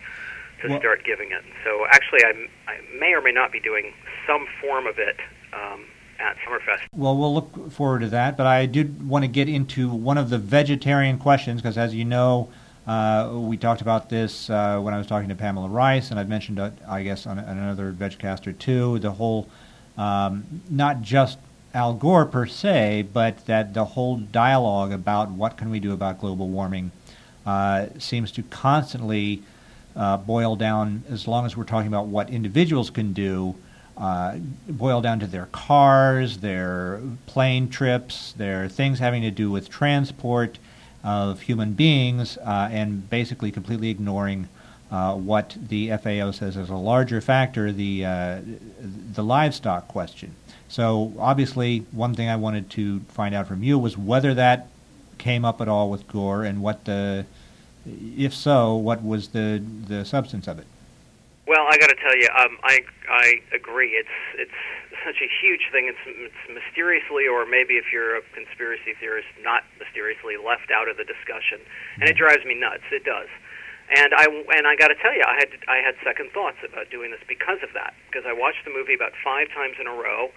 to 0.62 0.68
Well- 0.68 0.78
start 0.80 1.04
giving 1.04 1.30
it. 1.32 1.42
So 1.64 1.86
actually, 1.90 2.24
I, 2.24 2.48
I 2.72 2.78
may 2.98 3.14
or 3.14 3.20
may 3.20 3.32
not 3.32 3.52
be 3.52 3.60
doing 3.60 3.92
some 4.26 4.46
form 4.60 4.86
of 4.86 4.98
it 4.98 5.16
um, 5.52 5.84
at 6.18 6.36
Summerfest. 6.38 6.82
Well, 6.94 7.16
we'll 7.16 7.34
look 7.34 7.70
forward 7.72 8.00
to 8.00 8.08
that. 8.08 8.36
But 8.36 8.46
I 8.46 8.66
did 8.66 9.08
want 9.08 9.24
to 9.24 9.28
get 9.28 9.48
into 9.48 9.88
one 9.90 10.18
of 10.18 10.30
the 10.30 10.38
vegetarian 10.38 11.18
questions 11.18 11.60
because, 11.62 11.78
as 11.78 11.94
you 11.94 12.04
know, 12.04 12.48
uh, 12.86 13.30
we 13.34 13.56
talked 13.56 13.80
about 13.80 14.08
this 14.08 14.50
uh, 14.50 14.80
when 14.80 14.92
I 14.92 14.98
was 14.98 15.06
talking 15.06 15.28
to 15.28 15.34
Pamela 15.36 15.68
Rice, 15.68 16.10
and 16.10 16.18
I've 16.18 16.28
mentioned, 16.28 16.58
uh, 16.58 16.70
I 16.88 17.02
guess, 17.04 17.26
on, 17.26 17.38
on 17.38 17.58
another 17.58 17.92
VegCaster 17.92 18.58
too, 18.58 18.98
the 18.98 19.12
whole 19.12 19.48
um, 19.96 20.62
not 20.70 21.02
just 21.02 21.38
Al 21.74 21.94
Gore 21.94 22.26
per 22.26 22.46
se, 22.46 23.06
but 23.12 23.46
that 23.46 23.74
the 23.74 23.84
whole 23.84 24.16
dialogue 24.16 24.92
about 24.92 25.30
what 25.30 25.56
can 25.56 25.70
we 25.70 25.80
do 25.80 25.92
about 25.92 26.20
global 26.20 26.48
warming 26.48 26.90
uh, 27.46 27.86
seems 27.98 28.30
to 28.32 28.42
constantly 28.44 29.42
uh, 29.96 30.16
boil 30.16 30.56
down, 30.56 31.02
as 31.10 31.26
long 31.26 31.46
as 31.46 31.56
we're 31.56 31.64
talking 31.64 31.88
about 31.88 32.06
what 32.06 32.30
individuals 32.30 32.90
can 32.90 33.12
do, 33.12 33.54
uh, 33.96 34.36
boil 34.68 35.00
down 35.00 35.20
to 35.20 35.26
their 35.26 35.46
cars, 35.46 36.38
their 36.38 37.00
plane 37.26 37.68
trips, 37.68 38.32
their 38.32 38.68
things 38.68 38.98
having 38.98 39.22
to 39.22 39.30
do 39.30 39.50
with 39.50 39.68
transport 39.68 40.58
of 41.04 41.40
human 41.42 41.72
beings, 41.72 42.38
uh, 42.38 42.68
and 42.70 43.08
basically 43.10 43.50
completely 43.50 43.90
ignoring 43.90 44.48
uh, 44.92 45.14
what 45.14 45.56
the 45.58 45.90
FAO 45.96 46.30
says 46.32 46.54
is 46.54 46.68
a 46.68 46.76
larger 46.76 47.22
factor, 47.22 47.72
the 47.72 48.04
uh, 48.04 48.40
the 49.14 49.24
livestock 49.24 49.88
question. 49.88 50.36
So 50.68 51.14
obviously, 51.18 51.86
one 51.92 52.14
thing 52.14 52.28
I 52.28 52.36
wanted 52.36 52.68
to 52.70 53.00
find 53.08 53.34
out 53.34 53.48
from 53.48 53.62
you 53.62 53.78
was 53.78 53.96
whether 53.96 54.34
that 54.34 54.68
came 55.16 55.46
up 55.46 55.62
at 55.62 55.68
all 55.68 55.88
with 55.88 56.06
Gore, 56.08 56.44
and 56.44 56.60
what 56.60 56.84
the, 56.84 57.24
if 57.86 58.34
so, 58.34 58.76
what 58.76 59.02
was 59.02 59.28
the 59.28 59.64
the 59.88 60.04
substance 60.04 60.46
of 60.46 60.58
it. 60.58 60.66
Well, 61.46 61.66
I 61.68 61.78
got 61.78 61.88
to 61.88 61.96
tell 61.96 62.16
you, 62.16 62.28
um, 62.38 62.58
I 62.62 62.80
I 63.08 63.40
agree. 63.54 63.92
It's 63.92 64.08
it's 64.36 64.52
such 65.04 65.22
a 65.22 65.28
huge 65.40 65.72
thing. 65.72 65.88
It's, 65.88 66.04
it's 66.06 66.52
mysteriously, 66.52 67.26
or 67.26 67.46
maybe 67.46 67.74
if 67.74 67.86
you're 67.92 68.16
a 68.16 68.22
conspiracy 68.34 68.92
theorist, 69.00 69.28
not 69.42 69.64
mysteriously 69.78 70.36
left 70.36 70.70
out 70.70 70.88
of 70.88 70.98
the 70.98 71.04
discussion, 71.04 71.58
and 71.98 72.08
it 72.08 72.16
drives 72.16 72.44
me 72.44 72.54
nuts. 72.54 72.84
It 72.92 73.04
does. 73.04 73.28
And 73.92 74.14
I 74.16 74.24
and 74.24 74.64
I 74.66 74.74
got 74.76 74.88
to 74.88 74.96
tell 74.96 75.12
you, 75.12 75.20
I 75.20 75.36
had 75.36 75.52
I 75.68 75.84
had 75.84 75.94
second 76.00 76.32
thoughts 76.32 76.56
about 76.64 76.88
doing 76.88 77.12
this 77.12 77.20
because 77.28 77.60
of 77.60 77.76
that. 77.76 77.92
Because 78.08 78.24
I 78.24 78.32
watched 78.32 78.64
the 78.64 78.72
movie 78.72 78.94
about 78.96 79.12
five 79.20 79.52
times 79.52 79.76
in 79.76 79.86
a 79.86 79.92
row 79.92 80.32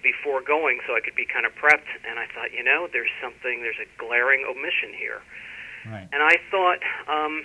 before 0.00 0.40
going, 0.40 0.80
so 0.88 0.96
I 0.96 1.00
could 1.04 1.14
be 1.14 1.28
kind 1.28 1.44
of 1.44 1.52
prepped. 1.60 1.88
And 2.08 2.16
I 2.16 2.24
thought, 2.32 2.56
you 2.56 2.64
know, 2.64 2.88
there's 2.88 3.12
something, 3.20 3.60
there's 3.60 3.80
a 3.80 3.88
glaring 4.00 4.48
omission 4.48 4.96
here. 4.96 5.20
Right. 5.84 6.08
And 6.08 6.22
I 6.22 6.40
thought, 6.50 6.80
um, 7.04 7.44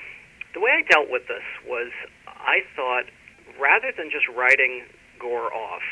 the 0.54 0.60
way 0.60 0.72
I 0.72 0.84
dealt 0.88 1.10
with 1.10 1.28
this 1.28 1.46
was, 1.68 1.92
I 2.28 2.64
thought, 2.76 3.12
rather 3.60 3.92
than 3.92 4.10
just 4.10 4.28
writing 4.32 4.88
Gore 5.20 5.52
off 5.54 5.86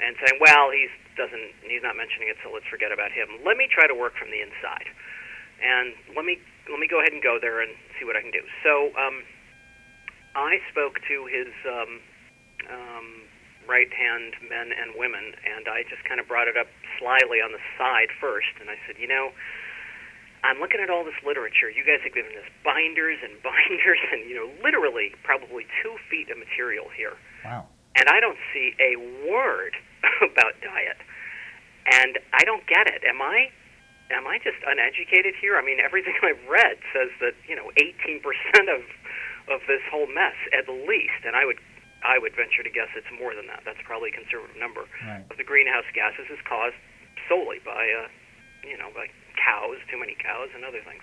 and 0.00 0.16
saying, 0.20 0.40
well, 0.40 0.70
he's 0.70 0.92
doesn't 1.16 1.54
he's 1.62 1.82
not 1.82 1.94
mentioning 1.96 2.26
it, 2.26 2.36
so 2.42 2.50
let's 2.50 2.66
forget 2.66 2.90
about 2.90 3.14
him. 3.14 3.38
Let 3.46 3.56
me 3.56 3.70
try 3.70 3.86
to 3.86 3.94
work 3.94 4.18
from 4.18 4.34
the 4.34 4.42
inside, 4.42 4.90
and 5.62 5.94
let 6.18 6.26
me 6.26 6.42
let 6.70 6.80
me 6.80 6.88
go 6.88 7.00
ahead 7.00 7.12
and 7.12 7.22
go 7.22 7.38
there 7.40 7.60
and 7.60 7.72
see 7.98 8.04
what 8.04 8.16
I 8.16 8.22
can 8.22 8.32
do. 8.32 8.44
So 8.64 8.92
um, 8.96 9.22
I 10.34 10.58
spoke 10.70 11.00
to 11.08 11.16
his 11.28 11.52
um, 11.68 11.92
um, 12.70 13.06
right 13.68 13.92
hand 13.92 14.34
men 14.48 14.72
and 14.72 14.96
women, 14.96 15.36
and 15.44 15.68
I 15.68 15.84
just 15.88 16.04
kind 16.04 16.20
of 16.20 16.28
brought 16.28 16.48
it 16.48 16.56
up 16.56 16.68
slyly 16.98 17.40
on 17.44 17.52
the 17.52 17.62
side 17.76 18.08
first, 18.20 18.52
and 18.60 18.70
I 18.70 18.76
said, 18.86 18.96
you 18.98 19.08
know. 19.08 19.32
I'm 20.44 20.60
looking 20.60 20.84
at 20.84 20.92
all 20.92 21.08
this 21.08 21.16
literature. 21.24 21.72
You 21.72 21.88
guys 21.88 22.04
have 22.04 22.12
given 22.12 22.36
us 22.36 22.44
binders 22.60 23.16
and 23.24 23.32
binders, 23.48 23.96
and 24.12 24.28
you 24.28 24.36
know, 24.36 24.52
literally, 24.60 25.16
probably 25.24 25.64
two 25.80 25.96
feet 26.12 26.28
of 26.28 26.36
material 26.36 26.84
here. 26.92 27.16
Wow. 27.48 27.64
And 27.96 28.12
I 28.12 28.20
don't 28.20 28.36
see 28.52 28.76
a 28.76 29.00
word 29.24 29.72
about 30.20 30.52
diet, 30.60 31.00
and 31.88 32.20
I 32.36 32.44
don't 32.44 32.60
get 32.68 32.92
it. 32.92 33.08
Am 33.08 33.24
I 33.24 33.48
am 34.10 34.26
I 34.26 34.38
just 34.38 34.60
uneducated 34.66 35.34
here? 35.40 35.56
I 35.56 35.64
mean, 35.64 35.80
everything 35.80 36.14
I've 36.22 36.42
read 36.48 36.76
says 36.92 37.10
that 37.20 37.34
you 37.48 37.56
know 37.56 37.70
18% 37.78 38.20
of 38.68 38.82
of 39.48 39.60
this 39.68 39.84
whole 39.92 40.08
mess 40.08 40.36
at 40.56 40.68
least, 40.68 41.20
and 41.24 41.36
I 41.36 41.44
would 41.44 41.60
I 42.04 42.18
would 42.18 42.36
venture 42.36 42.62
to 42.62 42.72
guess 42.72 42.88
it's 42.96 43.08
more 43.16 43.34
than 43.34 43.46
that. 43.48 43.64
That's 43.64 43.80
probably 43.84 44.10
a 44.10 44.16
conservative 44.16 44.56
number 44.60 44.84
Right. 45.04 45.24
of 45.30 45.36
the 45.36 45.44
greenhouse 45.44 45.88
gases 45.94 46.28
is 46.28 46.40
caused 46.44 46.76
solely 47.28 47.60
by 47.64 47.88
uh, 47.92 48.08
you 48.64 48.76
know 48.76 48.88
by 48.94 49.08
cows, 49.36 49.80
too 49.90 49.98
many 50.00 50.16
cows, 50.20 50.48
and 50.54 50.64
other 50.64 50.80
things 50.84 51.02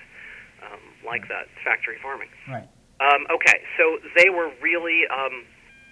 um, 0.65 0.81
like 1.05 1.27
that, 1.29 1.49
factory 1.65 1.97
farming. 2.01 2.29
Right. 2.49 2.69
Um, 3.01 3.25
okay, 3.33 3.65
so 3.77 3.97
they 4.15 4.29
were 4.29 4.53
really 4.61 5.09
um, 5.09 5.41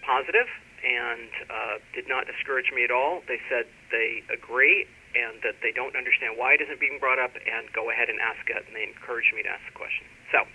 positive 0.06 0.46
and 0.86 1.30
uh, 1.50 1.76
did 1.94 2.08
not 2.08 2.28
discourage 2.30 2.72
me 2.74 2.84
at 2.86 2.92
all. 2.92 3.22
They 3.28 3.42
said 3.50 3.66
they 3.92 4.22
agree 4.32 4.86
and 5.16 5.42
that 5.42 5.62
they 5.62 5.72
don't 5.72 5.96
understand 5.96 6.38
why 6.38 6.54
it 6.54 6.62
isn't 6.62 6.80
being 6.80 7.00
brought 7.00 7.20
up, 7.20 7.34
and 7.36 7.72
go 7.74 7.90
ahead 7.90 8.10
and 8.10 8.20
ask 8.20 8.46
it. 8.50 8.62
And 8.68 8.76
they 8.76 8.84
encouraged 8.84 9.34
me 9.34 9.44
to 9.44 9.50
ask 9.50 9.64
the 9.66 9.78
question. 9.78 10.06
So, 10.32 10.46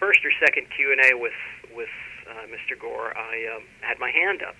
first 0.00 0.24
or 0.24 0.32
second 0.40 0.68
Q 0.74 0.92
and 0.92 1.00
A 1.04 1.18
with 1.18 1.36
with 1.74 1.92
uh, 2.28 2.48
Mr. 2.48 2.78
Gore, 2.78 3.16
I 3.16 3.56
um, 3.56 3.64
had 3.80 3.98
my 3.98 4.10
hand 4.10 4.42
up. 4.42 4.56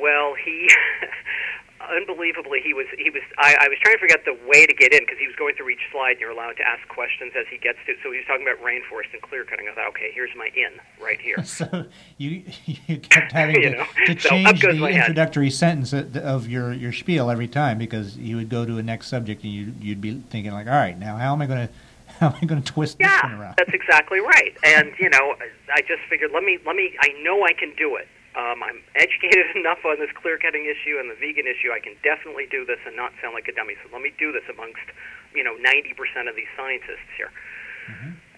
Well, 0.00 0.34
he 0.34 0.68
unbelievably 1.80 2.60
he 2.60 2.74
was 2.74 2.86
he 2.98 3.10
was 3.10 3.22
I, 3.38 3.56
I 3.60 3.68
was 3.68 3.78
trying 3.80 3.96
to 3.96 4.00
figure 4.00 4.16
out 4.18 4.24
the 4.24 4.38
way 4.48 4.66
to 4.66 4.74
get 4.74 4.92
in 4.92 5.00
because 5.00 5.18
he 5.18 5.26
was 5.26 5.36
going 5.36 5.54
through 5.54 5.70
each 5.70 5.86
slide 5.92 6.12
and 6.12 6.20
you're 6.20 6.30
allowed 6.30 6.56
to 6.56 6.66
ask 6.66 6.86
questions 6.88 7.32
as 7.38 7.46
he 7.50 7.58
gets 7.58 7.78
to 7.86 7.94
so 8.02 8.10
he 8.10 8.18
was 8.18 8.26
talking 8.26 8.46
about 8.46 8.62
rainforest 8.64 9.12
and 9.12 9.22
clear 9.22 9.44
cutting. 9.44 9.68
I 9.70 9.74
thought 9.74 9.88
okay 9.90 10.10
here's 10.12 10.34
my 10.36 10.50
in 10.56 10.72
right 11.02 11.20
here. 11.20 11.36
So 11.58 11.86
you 12.18 12.44
you 12.66 12.98
kept 12.98 13.32
having 13.32 13.56
You 13.62 13.70
to, 13.70 13.76
know, 13.78 13.86
to 14.06 14.14
change 14.14 14.60
goes 14.60 14.78
the 14.78 14.86
introductory 14.86 15.50
sentence 15.50 15.92
of 15.92 16.48
your, 16.48 16.72
your 16.72 16.92
spiel 16.92 17.30
every 17.30 17.48
time 17.48 17.78
because 17.78 18.16
you 18.16 18.36
would 18.36 18.48
go 18.48 18.64
to 18.64 18.78
a 18.78 18.82
next 18.82 19.08
subject 19.08 19.42
and 19.42 19.52
you 19.52 19.72
you'd 19.80 20.00
be 20.00 20.20
thinking 20.30 20.52
like, 20.52 20.66
all 20.66 20.74
right, 20.74 20.96
now 20.98 21.16
how 21.16 21.32
am 21.32 21.42
I 21.42 21.46
going 21.46 21.66
to 21.68 21.72
how 22.20 22.28
am 22.28 22.34
I 22.40 22.44
going 22.44 22.62
to 22.62 22.72
twist 22.72 22.98
this 22.98 23.22
one 23.22 23.32
around? 23.32 23.54
that's 23.56 23.72
exactly 23.72 24.20
right. 24.20 24.56
And 24.62 24.92
you 24.98 25.08
know 25.10 25.36
I 25.74 25.80
just 25.80 26.02
figured 26.08 26.30
let 26.32 26.44
me 26.44 26.58
let 26.66 26.76
me 26.76 26.96
I 27.00 27.08
know 27.22 27.44
I 27.44 27.52
can 27.52 27.72
do 27.76 27.96
it 27.96 28.06
um, 28.38 28.62
I'm 28.62 28.80
educated 28.94 29.50
enough 29.58 29.82
on 29.84 29.98
this 29.98 30.10
clear 30.14 30.38
cutting 30.38 30.64
issue 30.70 30.96
and 31.02 31.10
the 31.10 31.18
vegan 31.18 31.44
issue 31.50 31.74
I 31.74 31.82
can 31.82 31.98
definitely 32.06 32.46
do 32.46 32.64
this 32.64 32.78
and 32.86 32.94
not 32.94 33.12
sound 33.20 33.34
like 33.34 33.50
a 33.50 33.54
dummy 33.54 33.74
so 33.82 33.90
let 33.92 34.00
me 34.00 34.14
do 34.16 34.30
this 34.32 34.46
amongst 34.48 34.86
you 35.34 35.42
know 35.42 35.58
90% 35.60 35.98
of 36.30 36.34
these 36.38 36.48
scientists 36.56 37.10
here 37.18 37.34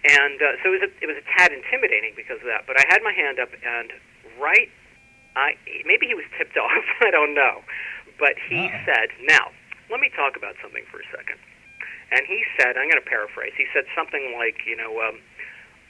And 0.03 0.41
uh, 0.41 0.57
so 0.63 0.73
it 0.73 0.81
was, 0.81 0.83
a, 0.89 0.91
it 1.03 1.07
was 1.07 1.17
a 1.21 1.25
tad 1.37 1.51
intimidating 1.53 2.13
because 2.17 2.41
of 2.41 2.47
that. 2.49 2.65
But 2.65 2.79
I 2.81 2.85
had 2.89 3.03
my 3.05 3.13
hand 3.13 3.37
up, 3.37 3.53
and 3.61 3.93
right, 4.41 4.65
I 5.37 5.53
maybe 5.85 6.07
he 6.09 6.15
was 6.17 6.25
tipped 6.37 6.57
off. 6.65 6.85
I 7.05 7.11
don't 7.11 7.35
know, 7.37 7.61
but 8.17 8.33
he 8.49 8.65
Uh-oh. 8.65 8.81
said, 8.87 9.13
"Now, 9.29 9.51
let 9.93 9.99
me 10.01 10.09
talk 10.17 10.33
about 10.35 10.55
something 10.57 10.81
for 10.89 10.99
a 11.05 11.07
second. 11.13 11.37
And 12.11 12.25
he 12.25 12.41
said, 12.57 12.77
"I'm 12.81 12.89
going 12.89 12.97
to 12.97 13.05
paraphrase. 13.05 13.53
He 13.55 13.67
said 13.75 13.85
something 13.93 14.33
like, 14.41 14.65
you 14.65 14.75
know, 14.75 15.05
um, 15.05 15.21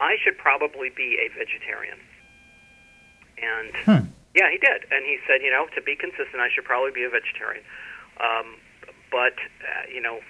I 0.03 0.17
should 0.19 0.37
probably 0.37 0.89
be 0.91 1.15
a 1.21 1.31
vegetarian." 1.31 1.97
And 3.41 3.73
Hmm. 3.85 4.05
yeah, 4.37 4.49
he 4.49 4.57
did. 4.57 4.85
And 4.91 5.05
he 5.05 5.17
said, 5.27 5.41
you 5.41 5.51
know, 5.51 5.67
to 5.75 5.81
be 5.81 5.95
consistent, 5.95 6.39
I 6.39 6.49
should 6.53 6.65
probably 6.65 6.91
be 6.91 7.03
a 7.03 7.09
vegetarian. 7.09 7.63
Um, 8.21 8.57
but 9.11 9.35
uh, 9.65 9.89
you 9.91 9.99
know, 10.01 10.21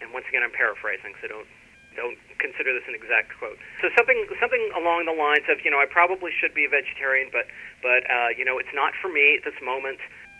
and 0.00 0.12
once 0.12 0.24
again, 0.28 0.42
I'm 0.42 0.52
paraphrasing, 0.54 1.14
so 1.20 1.28
don't 1.28 1.48
don't 1.96 2.16
consider 2.38 2.72
this 2.72 2.86
an 2.86 2.94
exact 2.94 3.34
quote. 3.38 3.58
So 3.82 3.90
something 3.98 4.16
something 4.40 4.62
along 4.78 5.04
the 5.10 5.12
lines 5.12 5.44
of, 5.50 5.58
you 5.64 5.70
know, 5.70 5.82
I 5.82 5.86
probably 5.90 6.30
should 6.32 6.54
be 6.54 6.64
a 6.64 6.70
vegetarian, 6.70 7.28
but 7.32 7.46
but 7.82 8.08
uh, 8.08 8.30
you 8.32 8.44
know, 8.44 8.58
it's 8.58 8.72
not 8.72 8.94
for 9.02 9.08
me 9.10 9.36
at 9.36 9.44
this 9.44 9.58
moment. 9.60 9.98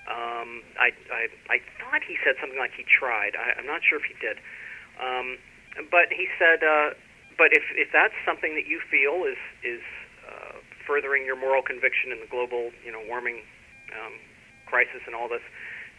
Um, 0.08 0.62
I, 0.78 0.90
I 1.12 1.28
I 1.50 1.58
thought 1.78 2.02
he 2.06 2.16
said 2.24 2.34
something 2.40 2.58
like 2.58 2.72
he 2.72 2.84
tried. 2.88 3.36
I, 3.36 3.58
I'm 3.58 3.66
not 3.66 3.82
sure 3.84 3.98
if 3.98 4.06
he 4.06 4.14
did. 4.22 4.38
Um, 5.02 5.38
but 5.90 6.08
he 6.10 6.26
said, 6.38 6.62
uh, 6.64 6.94
but 7.36 7.52
if 7.52 7.62
if 7.76 7.92
that's 7.92 8.16
something 8.24 8.54
that 8.54 8.66
you 8.66 8.80
feel 8.90 9.24
is 9.28 9.38
is 9.62 9.82
furthering 10.86 11.24
your 11.24 11.36
moral 11.36 11.62
conviction 11.62 12.12
in 12.12 12.20
the 12.20 12.30
global, 12.30 12.70
you 12.84 12.92
know, 12.92 13.00
warming 13.06 13.42
um, 13.92 14.14
crisis 14.66 15.02
and 15.06 15.14
all 15.14 15.28
this, 15.28 15.42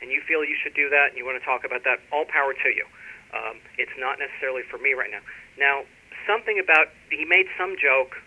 and 0.02 0.10
you 0.10 0.22
feel 0.26 0.44
you 0.44 0.58
should 0.58 0.74
do 0.74 0.90
that, 0.90 1.14
and 1.14 1.16
you 1.18 1.26
want 1.26 1.38
to 1.38 1.46
talk 1.46 1.64
about 1.64 1.84
that, 1.84 2.00
all 2.12 2.26
power 2.26 2.54
to 2.54 2.70
you. 2.74 2.86
Um, 3.32 3.64
it's 3.78 3.96
not 3.96 4.20
necessarily 4.20 4.64
for 4.68 4.78
me 4.78 4.92
right 4.92 5.12
now. 5.12 5.24
Now, 5.56 5.88
something 6.28 6.60
about 6.60 6.92
he 7.10 7.24
made 7.24 7.48
some 7.56 7.76
joke, 7.80 8.20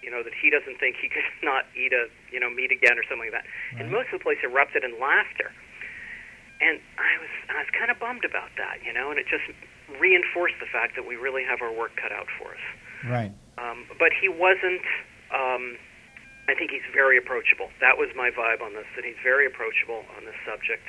you 0.00 0.10
know, 0.10 0.22
that 0.22 0.32
he 0.32 0.48
doesn't 0.48 0.78
think 0.80 0.96
he 0.96 1.08
could 1.08 1.26
not 1.42 1.68
eat 1.76 1.92
a 1.92 2.08
you 2.32 2.40
know 2.40 2.48
meat 2.48 2.72
again 2.72 2.96
or 2.96 3.04
something 3.04 3.28
like 3.28 3.36
that, 3.36 3.48
and 3.76 3.90
most 3.90 4.12
of 4.12 4.20
the 4.20 4.24
place 4.24 4.38
erupted 4.44 4.84
in 4.84 4.96
laughter. 5.00 5.52
And 6.58 6.80
I 6.98 7.12
was 7.22 7.32
I 7.50 7.60
was 7.62 7.70
kind 7.76 7.90
of 7.90 8.00
bummed 8.02 8.24
about 8.24 8.50
that, 8.58 8.82
you 8.82 8.92
know, 8.92 9.10
and 9.10 9.18
it 9.18 9.26
just 9.30 9.46
reinforced 10.00 10.58
the 10.58 10.66
fact 10.66 10.96
that 10.96 11.06
we 11.06 11.14
really 11.14 11.44
have 11.44 11.62
our 11.62 11.70
work 11.70 11.94
cut 11.94 12.10
out 12.10 12.26
for 12.34 12.50
us. 12.50 12.64
Right. 13.06 13.32
Um, 13.58 13.86
but 13.98 14.10
he 14.10 14.28
wasn't. 14.28 14.82
Um, 15.28 15.76
I 16.48 16.56
think 16.56 16.72
he's 16.72 16.86
very 16.96 17.20
approachable. 17.20 17.68
That 17.84 18.00
was 18.00 18.08
my 18.16 18.32
vibe 18.32 18.64
on 18.64 18.72
this. 18.72 18.88
That 18.96 19.04
he's 19.04 19.20
very 19.22 19.44
approachable 19.44 20.08
on 20.16 20.24
this 20.24 20.34
subject. 20.48 20.80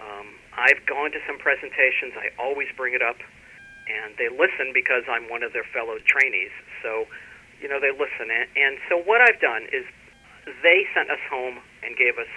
Um, 0.00 0.40
I've 0.56 0.80
gone 0.88 1.12
to 1.12 1.20
some 1.28 1.36
presentations. 1.36 2.16
I 2.16 2.32
always 2.40 2.72
bring 2.72 2.96
it 2.96 3.04
up, 3.04 3.20
and 3.84 4.16
they 4.16 4.32
listen 4.32 4.72
because 4.72 5.04
I'm 5.04 5.28
one 5.28 5.44
of 5.44 5.52
their 5.52 5.68
fellow 5.76 6.00
trainees. 6.08 6.54
So, 6.80 7.04
you 7.60 7.68
know, 7.68 7.76
they 7.76 7.92
listen. 7.92 8.32
And, 8.32 8.48
and 8.56 8.74
so 8.88 8.96
what 9.04 9.20
I've 9.20 9.40
done 9.44 9.68
is 9.68 9.84
they 10.64 10.88
sent 10.96 11.12
us 11.12 11.20
home 11.28 11.60
and 11.84 11.92
gave 11.92 12.16
us 12.16 12.32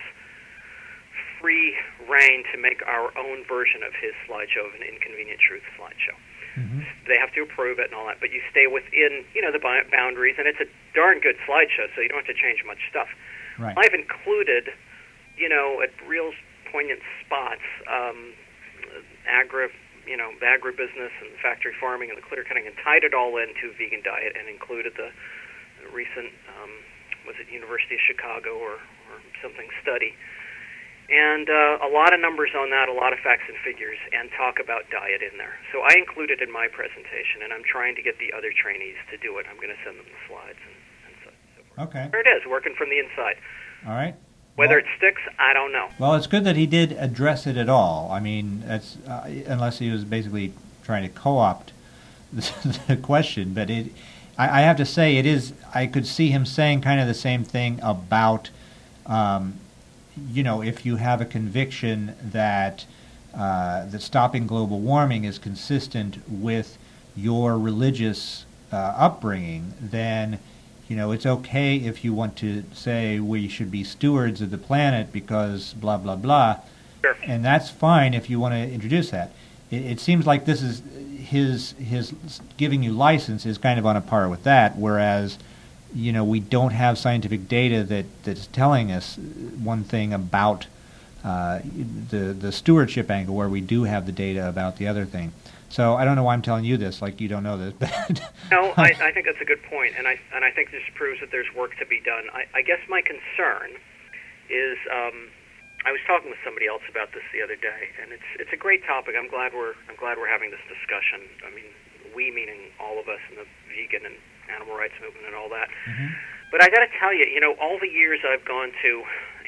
free 1.39 1.79
reign 2.12 2.43
to 2.51 2.60
make 2.60 2.84
our 2.84 3.15
own 3.15 3.48
version 3.48 3.81
of 3.81 3.96
his 3.96 4.12
slideshow, 4.27 4.67
of 4.67 4.75
an 4.75 4.84
inconvenient 4.84 5.39
truth 5.39 5.63
slideshow 5.79 6.20
hmm 6.55 6.81
they 7.08 7.17
have 7.17 7.34
to 7.34 7.41
approve 7.41 7.79
it 7.79 7.91
and 7.91 7.96
all 7.98 8.08
that, 8.08 8.22
but 8.22 8.31
you 8.31 8.39
stay 8.50 8.67
within, 8.67 9.25
you 9.34 9.41
know, 9.41 9.51
the 9.51 9.60
boundaries, 9.60 10.36
and 10.38 10.48
it's 10.48 10.62
a 10.62 10.70
darn 10.93 11.20
good 11.20 11.36
slideshow, 11.43 11.89
so 11.91 12.00
you 12.00 12.08
don't 12.08 12.24
have 12.24 12.29
to 12.29 12.38
change 12.38 12.63
much 12.63 12.79
stuff. 12.88 13.10
Right. 13.58 13.75
I've 13.75 13.93
included, 13.98 14.70
you 15.36 15.50
know, 15.50 15.81
at 15.81 15.89
real 16.08 16.31
poignant 16.72 17.01
spots, 17.25 17.65
um, 17.89 18.31
agri, 19.27 19.70
you 20.08 20.15
know, 20.15 20.31
the 20.39 20.46
agribusiness 20.46 21.12
and 21.20 21.36
factory 21.41 21.74
farming 21.81 22.10
and 22.10 22.17
the 22.17 22.24
clear 22.24 22.46
cutting, 22.46 22.65
and 22.65 22.75
tied 22.79 23.03
it 23.03 23.13
all 23.13 23.36
into 23.36 23.74
vegan 23.75 24.01
diet, 24.05 24.38
and 24.38 24.48
included 24.48 24.93
the, 24.96 25.10
the 25.84 25.89
recent, 25.91 26.31
um, 26.55 26.72
was 27.27 27.36
it 27.41 27.51
University 27.51 27.96
of 27.96 28.01
Chicago 28.08 28.55
or, 28.55 28.79
or 29.12 29.17
something 29.41 29.67
study. 29.81 30.13
And 31.12 31.50
uh, 31.50 31.77
a 31.84 31.89
lot 31.91 32.13
of 32.13 32.20
numbers 32.20 32.51
on 32.58 32.70
that, 32.72 32.88
a 32.88 32.94
lot 32.94 33.12
of 33.12 33.20
facts 33.20 33.44
and 33.48 33.58
figures, 33.63 33.98
and 34.13 34.30
talk 34.38 34.60
about 34.60 34.89
diet 34.89 35.22
in 35.22 35.38
there. 35.38 35.56
So 35.72 35.82
I 35.82 35.96
include 35.98 36.32
it 36.32 36.41
in 36.41 36.51
my 36.51 36.68
presentation, 36.68 37.44
and 37.44 37.51
I'm 37.51 37.63
trying 37.63 37.96
to 37.96 38.01
get 38.01 38.18
the 38.18 38.32
other 38.32 38.51
trainees 38.56 38.96
to 39.12 39.18
do 39.18 39.38
it. 39.38 39.46
I'm 39.50 39.58
going 39.58 39.75
to 39.75 39.82
send 39.84 40.00
them 40.00 40.06
the 40.08 40.22
slides 40.27 40.60
and, 40.63 40.75
and 41.08 41.15
so, 41.24 41.30
so. 41.56 41.84
Okay. 41.84 42.08
There 42.12 42.22
it 42.22 42.27
is, 42.27 42.48
working 42.50 42.74
from 42.77 42.89
the 42.89 43.00
inside. 43.00 43.36
All 43.86 43.94
right. 43.94 44.15
Whether 44.56 44.75
Well- 44.75 44.80
it 44.80 44.86
sticks, 44.98 45.22
I 45.38 45.53
don't 45.53 45.72
know. 45.72 45.89
Well, 46.00 46.15
it's 46.15 46.27
good 46.27 46.44
that 46.46 46.56
he 46.56 46.65
did 46.65 46.94
address 46.94 47.46
it 47.46 47.58
at 47.58 47.68
all. 47.70 48.10
I 48.12 48.20
mean, 48.20 48.63
that's 48.65 48.98
uh, 49.08 49.30
unless 49.48 49.80
he 49.80 49.89
was 49.91 50.03
basically 50.06 50.53
trying 50.84 51.03
to 51.03 51.10
co-opt 51.10 51.74
the 52.34 52.98
question. 53.01 53.53
But 53.53 53.70
it, 53.70 53.91
I, 54.38 54.60
I 54.60 54.62
have 54.62 54.77
to 54.77 54.86
say, 54.86 55.18
it 55.18 55.25
is. 55.25 55.53
I 55.74 55.88
could 55.88 56.08
see 56.08 56.30
him 56.32 56.46
saying 56.46 56.82
kind 56.82 57.00
of 57.01 57.08
the 57.08 57.13
same 57.13 57.44
thing 57.44 57.80
about, 57.84 58.50
um, 59.06 59.56
you 60.32 60.44
know, 60.44 60.62
if 60.62 60.86
you 60.86 60.98
have 60.98 61.22
a 61.22 61.25
conviction 61.25 62.15
that 62.24 62.86
uh, 63.36 63.86
that 63.86 64.01
stopping 64.01 64.46
global 64.46 64.80
warming 64.80 65.24
is 65.24 65.39
consistent 65.39 66.18
with 66.30 66.77
your 67.15 67.58
religious 67.58 68.46
uh, 68.72 68.75
upbringing, 68.98 69.74
then 69.80 70.39
you 70.89 70.96
know 70.98 71.12
it's 71.12 71.25
okay 71.25 71.77
if 71.77 72.03
you 72.03 72.13
want 72.13 72.36
to 72.38 72.63
say 72.74 73.20
we 73.20 73.48
should 73.48 73.72
be 73.72 73.84
stewards 73.84 74.41
of 74.41 74.51
the 74.51 74.58
planet 74.58 75.13
because 75.13 75.74
blah 75.74 75.98
blah 75.98 76.15
blah, 76.18 76.58
Sure. 77.01 77.15
and 77.24 77.44
that's 77.44 77.70
fine 77.70 78.13
if 78.13 78.30
you 78.30 78.39
want 78.39 78.53
to 78.53 78.60
introduce 78.70 79.12
that. 79.12 79.32
It, 79.70 79.84
it 79.84 80.00
seems 80.01 80.27
like 80.27 80.44
this 80.46 80.62
is 80.62 80.82
his 81.18 81.72
his 81.74 82.13
giving 82.58 82.84
you 82.84 82.91
license 82.91 83.46
is 83.46 83.58
kind 83.58 83.80
of 83.80 83.86
on 83.86 83.96
a 83.96 84.01
par 84.01 84.27
with 84.27 84.44
that, 84.44 84.77
whereas 84.77 85.38
you 85.93 86.12
know 86.13 86.24
we 86.24 86.39
don't 86.39 86.71
have 86.71 86.98
scientific 86.98 87.48
data 87.48 87.83
that 87.83 88.05
that's 88.24 88.48
telling 88.48 88.91
us 88.91 89.17
one 89.17 89.83
thing 89.83 90.13
about 90.13 90.67
uh, 91.24 91.60
the 92.10 92.33
the 92.33 92.51
stewardship 92.51 93.12
angle, 93.12 93.36
where 93.36 93.50
we 93.50 93.62
do 93.62 93.83
have 93.83 94.05
the 94.05 94.12
data 94.12 94.48
about 94.48 94.77
the 94.77 94.88
other 94.88 95.05
thing. 95.05 95.31
So 95.69 95.95
I 95.95 96.03
don't 96.03 96.15
know 96.15 96.24
why 96.24 96.33
I'm 96.33 96.41
telling 96.41 96.65
you 96.65 96.75
this, 96.75 97.01
like 97.01 97.21
you 97.21 97.27
don't 97.27 97.43
know 97.43 97.57
this. 97.57 97.74
But 97.79 98.21
No, 98.51 98.74
I, 98.75 98.91
I 99.01 99.12
think 99.12 99.25
that's 99.25 99.41
a 99.41 99.45
good 99.45 99.63
point, 99.63 99.93
and 99.98 100.07
I 100.07 100.19
and 100.33 100.43
I 100.43 100.51
think 100.51 100.71
this 100.71 100.83
proves 100.95 101.19
that 101.21 101.31
there's 101.31 101.53
work 101.55 101.77
to 101.77 101.86
be 101.86 102.01
done. 102.01 102.25
I, 102.33 102.45
I 102.53 102.62
guess 102.62 102.79
my 102.89 103.01
concern 103.01 103.71
is 104.50 104.77
um, 104.91 105.29
I 105.86 105.91
was 105.91 106.01
talking 106.05 106.29
with 106.29 106.39
somebody 106.43 106.67
else 106.67 106.83
about 106.89 107.13
this 107.13 107.24
the 107.31 107.41
other 107.41 107.55
day, 107.55 107.89
and 108.01 108.12
it's 108.12 108.29
it's 108.39 108.51
a 108.51 108.57
great 108.57 108.83
topic. 108.86 109.15
I'm 109.17 109.29
glad 109.29 109.53
we're 109.53 109.74
I'm 109.89 109.95
glad 109.95 110.17
we're 110.17 110.29
having 110.29 110.51
this 110.51 110.63
discussion. 110.67 111.21
I 111.45 111.53
mean, 111.55 111.71
we 112.15 112.31
meaning 112.31 112.74
all 112.79 113.00
of 113.00 113.07
us 113.07 113.21
in 113.29 113.38
the 113.38 113.48
vegan 113.69 114.05
and 114.05 114.15
animal 114.51 114.75
rights 114.75 114.96
movement 115.01 115.25
and 115.25 115.36
all 115.36 115.50
that. 115.50 115.70
But 116.51 116.62
I 116.62 116.67
got 116.67 116.84
to 116.84 116.91
tell 117.00 117.15
you, 117.15 117.24
you 117.31 117.39
know, 117.39 117.55
all 117.63 117.79
the 117.79 117.88
years 117.88 118.20
I've 118.27 118.43
gone 118.43 118.75
to 118.84 118.91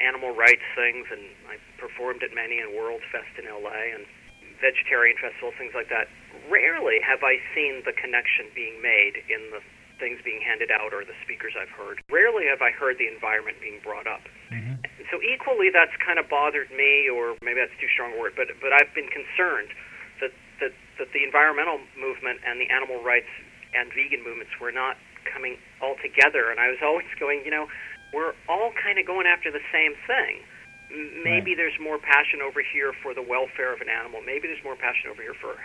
animal 0.00 0.32
rights 0.34 0.64
things, 0.74 1.06
and 1.12 1.20
I 1.46 1.60
performed 1.76 2.24
at 2.24 2.32
many 2.34 2.58
in 2.58 2.74
World 2.74 3.02
Fest 3.12 3.28
in 3.36 3.44
LA 3.44 3.92
and 3.92 4.08
vegetarian 4.60 5.16
festivals, 5.20 5.52
things 5.60 5.76
like 5.76 5.92
that. 5.92 6.08
Rarely 6.48 7.00
have 7.04 7.22
I 7.22 7.36
seen 7.54 7.84
the 7.84 7.92
connection 7.92 8.48
being 8.56 8.80
made 8.80 9.20
in 9.28 9.52
the 9.52 9.60
things 10.00 10.18
being 10.24 10.40
handed 10.42 10.72
out 10.74 10.90
or 10.92 11.04
the 11.04 11.14
speakers 11.22 11.54
I've 11.54 11.70
heard. 11.70 12.02
Rarely 12.10 12.46
have 12.50 12.62
I 12.62 12.72
heard 12.74 12.98
the 12.98 13.06
environment 13.06 13.60
being 13.60 13.78
brought 13.84 14.08
up. 14.08 14.26
Mhm. 14.50 14.82
So 15.10 15.22
equally, 15.22 15.70
that's 15.70 15.94
kind 15.98 16.18
of 16.18 16.28
bothered 16.28 16.70
me, 16.72 17.08
or 17.08 17.36
maybe 17.42 17.60
that's 17.60 17.76
too 17.78 17.88
strong 17.88 18.12
a 18.14 18.16
word, 18.16 18.34
but 18.34 18.48
but 18.60 18.72
I've 18.72 18.92
been 18.94 19.08
concerned 19.08 19.70
that 20.20 20.32
that 20.60 20.72
that 20.98 21.12
the 21.12 21.22
environmental 21.22 21.80
movement 21.96 22.40
and 22.44 22.60
the 22.60 22.68
animal 22.70 23.02
rights 23.02 23.28
and 23.74 23.90
vegan 23.92 24.22
movements 24.24 24.52
were 24.60 24.72
not 24.72 24.96
coming 25.24 25.56
all 25.82 25.96
together. 26.02 26.50
And 26.50 26.60
I 26.60 26.68
was 26.68 26.78
always 26.82 27.06
going, 27.18 27.42
you 27.44 27.50
know, 27.50 27.66
we're 28.12 28.34
all 28.48 28.70
kind 28.80 28.98
of 28.98 29.06
going 29.06 29.26
after 29.26 29.50
the 29.50 29.62
same 29.72 29.94
thing. 30.06 30.40
Maybe 31.24 31.52
Right. 31.52 31.56
there's 31.56 31.78
more 31.80 31.98
passion 31.98 32.40
over 32.42 32.62
here 32.62 32.92
for 33.02 33.14
the 33.14 33.22
welfare 33.22 33.72
of 33.72 33.80
an 33.80 33.88
animal. 33.88 34.20
Maybe 34.22 34.46
there's 34.46 34.62
more 34.62 34.76
passion 34.76 35.10
over 35.10 35.22
here 35.22 35.34
for 35.34 35.56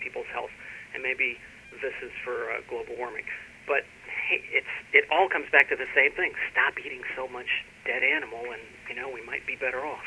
people's 0.00 0.26
health, 0.32 0.50
and 0.94 1.02
maybe 1.02 1.36
this 1.82 1.92
is 2.02 2.12
for 2.24 2.50
uh, 2.50 2.60
global 2.70 2.94
warming. 2.96 3.24
But 3.66 3.84
hey, 4.28 4.40
it's 4.52 4.72
it 4.94 5.04
all 5.10 5.28
comes 5.28 5.50
back 5.50 5.68
to 5.68 5.76
the 5.76 5.88
same 5.94 6.12
thing. 6.12 6.32
Stop 6.52 6.78
eating 6.80 7.02
so 7.14 7.28
much 7.28 7.48
dead 7.84 8.02
animal, 8.02 8.40
and 8.50 8.62
you 8.88 8.94
know 8.94 9.10
we 9.10 9.20
might 9.26 9.44
be 9.46 9.56
better 9.56 9.84
off. 9.84 10.06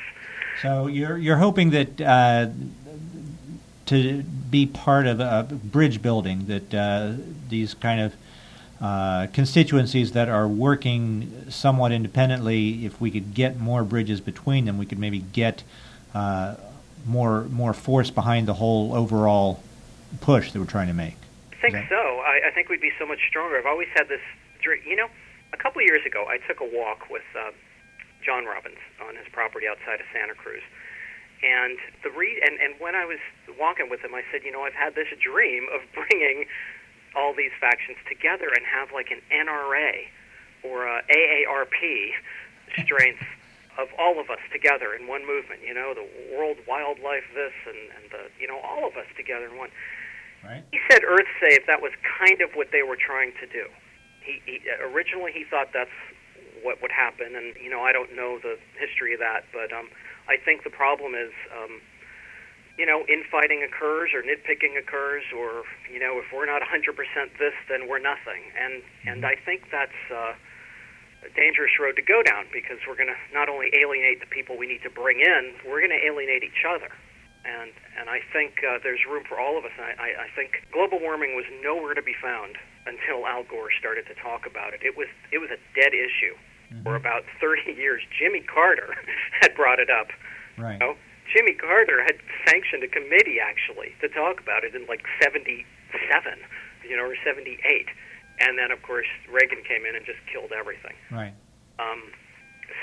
So 0.62 0.88
you're 0.88 1.17
you're 1.17 1.38
hoping 1.38 1.69
that 1.71 2.02
uh, 2.02 2.47
to 3.91 4.23
be 4.23 4.65
part 4.65 5.06
of 5.06 5.19
a 5.19 5.43
bridge 5.51 6.01
building 6.01 6.45
that 6.45 6.73
uh, 6.73 7.12
these 7.49 7.73
kind 7.73 7.99
of 7.99 8.15
uh, 8.80 9.27
constituencies 9.34 10.13
that 10.13 10.30
are 10.30 10.47
working 10.47 11.45
somewhat 11.49 11.91
independently, 11.91 12.86
if 12.86 13.01
we 13.01 13.12
could 13.12 13.34
get 13.34 13.60
more 13.60 13.84
bridges 13.84 14.21
between 14.21 14.63
them, 14.63 14.77
we 14.77 14.86
could 14.86 14.97
maybe 14.97 15.19
get 15.19 15.63
uh, 16.15 16.56
more 17.06 17.43
more 17.51 17.73
force 17.73 18.10
behind 18.10 18.47
the 18.47 18.54
whole 18.54 18.95
overall 18.95 19.62
push 20.21 20.54
that 20.54 20.60
we're 20.60 20.65
trying 20.65 20.88
to 20.88 20.93
make. 20.93 21.17
I 21.51 21.69
think 21.69 21.89
so. 21.89 21.95
I, 22.25 22.47
I 22.47 22.51
think 22.56 22.69
we'd 22.69 22.82
be 22.82 22.93
so 22.97 23.06
much 23.06 23.19
stronger. 23.27 23.58
I've 23.58 23.65
always 23.65 23.89
had 23.93 24.08
this 24.08 24.21
dream. 24.62 24.82
You 24.88 24.95
know, 24.95 25.10
a 25.51 25.58
couple 25.58 25.82
of 25.82 25.86
years 25.86 26.06
ago, 26.06 26.25
I 26.30 26.38
took 26.47 26.62
a 26.62 26.65
walk 26.65 27.10
with 27.10 27.27
uh, 27.38 27.51
John 28.25 28.45
Robbins 28.45 28.80
on 29.06 29.17
his 29.17 29.27
property 29.34 29.67
outside 29.67 29.99
of 29.99 30.06
Santa 30.13 30.34
Cruz. 30.34 30.63
And 31.43 31.77
the 32.04 32.12
re- 32.12 32.41
and, 32.45 32.60
and 32.60 32.80
when 32.80 32.95
I 32.95 33.06
was 33.06 33.17
walking 33.60 33.89
with 33.89 34.01
him, 34.01 34.13
I 34.13 34.21
said, 34.32 34.41
you 34.43 34.51
know, 34.51 34.62
I've 34.62 34.77
had 34.77 34.95
this 34.95 35.08
dream 35.19 35.67
of 35.73 35.82
bringing 35.93 36.45
all 37.15 37.34
these 37.36 37.51
factions 37.60 37.97
together 38.08 38.47
and 38.56 38.65
have 38.65 38.91
like 38.93 39.12
an 39.12 39.21
NRA 39.32 40.08
or 40.63 40.86
a 40.86 41.01
AARP 41.10 42.12
strength 42.84 43.23
of 43.77 43.88
all 43.97 44.19
of 44.19 44.30
us 44.30 44.39
together 44.51 44.93
in 44.93 45.08
one 45.08 45.25
movement. 45.25 45.62
You 45.65 45.73
know, 45.73 45.93
the 45.93 46.08
World 46.36 46.58
Wildlife 46.67 47.25
this 47.34 47.54
and, 47.67 47.77
and 47.97 48.12
the 48.12 48.30
you 48.39 48.47
know 48.47 48.60
all 48.60 48.88
of 48.88 48.95
us 48.95 49.08
together 49.17 49.47
in 49.47 49.58
one. 49.58 49.69
Right. 50.43 50.63
He 50.71 50.80
said 50.89 51.04
Earth 51.04 51.27
Save. 51.41 51.67
That 51.67 51.82
was 51.82 51.91
kind 52.19 52.41
of 52.41 52.51
what 52.54 52.71
they 52.71 52.84
were 52.84 52.97
trying 52.97 53.34
to 53.39 53.45
do. 53.47 53.65
He, 54.23 54.41
he 54.45 54.62
originally 54.82 55.32
he 55.32 55.43
thought 55.43 55.69
that's 55.73 55.89
what 56.63 56.82
would 56.82 56.91
happen, 56.91 57.36
and 57.36 57.56
you 57.62 57.69
know 57.69 57.82
I 57.82 57.91
don't 57.91 58.15
know 58.15 58.39
the 58.39 58.58
history 58.80 59.13
of 59.13 59.19
that, 59.19 59.45
but 59.54 59.71
um, 59.74 59.89
I 60.28 60.38
think 60.38 60.63
the 60.63 60.74
problem 60.74 61.13
is, 61.13 61.34
um, 61.52 61.82
you 62.78 62.86
know, 62.86 63.06
infighting 63.10 63.63
occurs 63.63 64.12
or 64.13 64.21
nitpicking 64.21 64.78
occurs, 64.78 65.24
or 65.36 65.63
you 65.91 66.00
know 66.00 66.19
if 66.19 66.32
we're 66.34 66.45
not 66.45 66.62
100% 66.62 66.95
this, 67.38 67.54
then 67.69 67.88
we're 67.88 68.04
nothing, 68.04 68.41
and 68.58 68.82
and 69.06 69.26
I 69.26 69.36
think 69.36 69.69
that's. 69.71 70.00
Uh, 70.12 70.34
a 71.21 71.30
dangerous 71.38 71.69
road 71.80 71.95
to 71.95 72.02
go 72.02 72.24
down 72.26 72.50
because 72.52 72.82
we're 72.89 72.97
going 72.97 73.06
to 73.06 73.21
not 73.32 73.47
only 73.47 73.69
alienate 73.78 74.19
the 74.19 74.26
people 74.26 74.58
we 74.58 74.65
need 74.65 74.82
to 74.82 74.89
bring 74.89 75.21
in, 75.21 75.54
we're 75.69 75.78
going 75.78 75.93
to 75.93 76.04
alienate 76.04 76.41
each 76.41 76.65
other 76.65 76.89
and 77.45 77.71
and 77.97 78.10
I 78.10 78.19
think 78.34 78.62
uh, 78.62 78.78
there's 78.82 79.02
room 79.10 79.24
for 79.28 79.39
all 79.39 79.58
of 79.58 79.65
us. 79.65 79.71
And 79.78 79.86
I, 79.86 79.93
I, 79.97 80.10
I 80.26 80.30
think 80.36 80.63
global 80.71 81.00
warming 81.00 81.36
was 81.36 81.45
nowhere 81.62 81.93
to 81.93 82.02
be 82.02 82.13
found 82.21 82.58
until 82.86 83.28
Al 83.28 83.43
Gore 83.43 83.69
started 83.78 84.06
to 84.08 84.15
talk 84.15 84.45
about 84.45 84.74
it. 84.74 84.82
It 84.84 84.97
was 84.97 85.08
it 85.32 85.39
was 85.39 85.50
a 85.50 85.60
dead 85.74 85.93
issue 85.93 86.38
for 86.84 86.95
about 86.95 87.23
30 87.39 87.73
years. 87.77 88.01
Jimmy 88.17 88.41
Carter 88.41 88.95
had 89.41 89.55
brought 89.55 89.79
it 89.79 89.89
up. 89.89 90.07
Right. 90.57 90.73
You 90.73 90.79
know, 90.79 90.95
Jimmy 91.34 91.53
Carter 91.53 92.03
had 92.03 92.15
sanctioned 92.47 92.84
a 92.84 92.88
committee 92.88 93.39
actually 93.39 93.95
to 94.01 94.10
talk 94.10 94.39
about 94.41 94.63
it 94.63 94.75
in 94.75 94.86
like 94.88 95.03
77, 95.23 95.65
you 96.88 96.97
know, 96.97 97.03
or 97.03 97.15
78. 97.23 97.88
And 98.39 98.57
then 98.57 98.71
of 98.71 98.81
course 98.84 99.07
Reagan 99.31 99.63
came 99.67 99.86
in 99.86 99.95
and 99.95 100.05
just 100.05 100.19
killed 100.31 100.51
everything. 100.51 100.95
Right. 101.12 101.34
Um, 101.79 102.12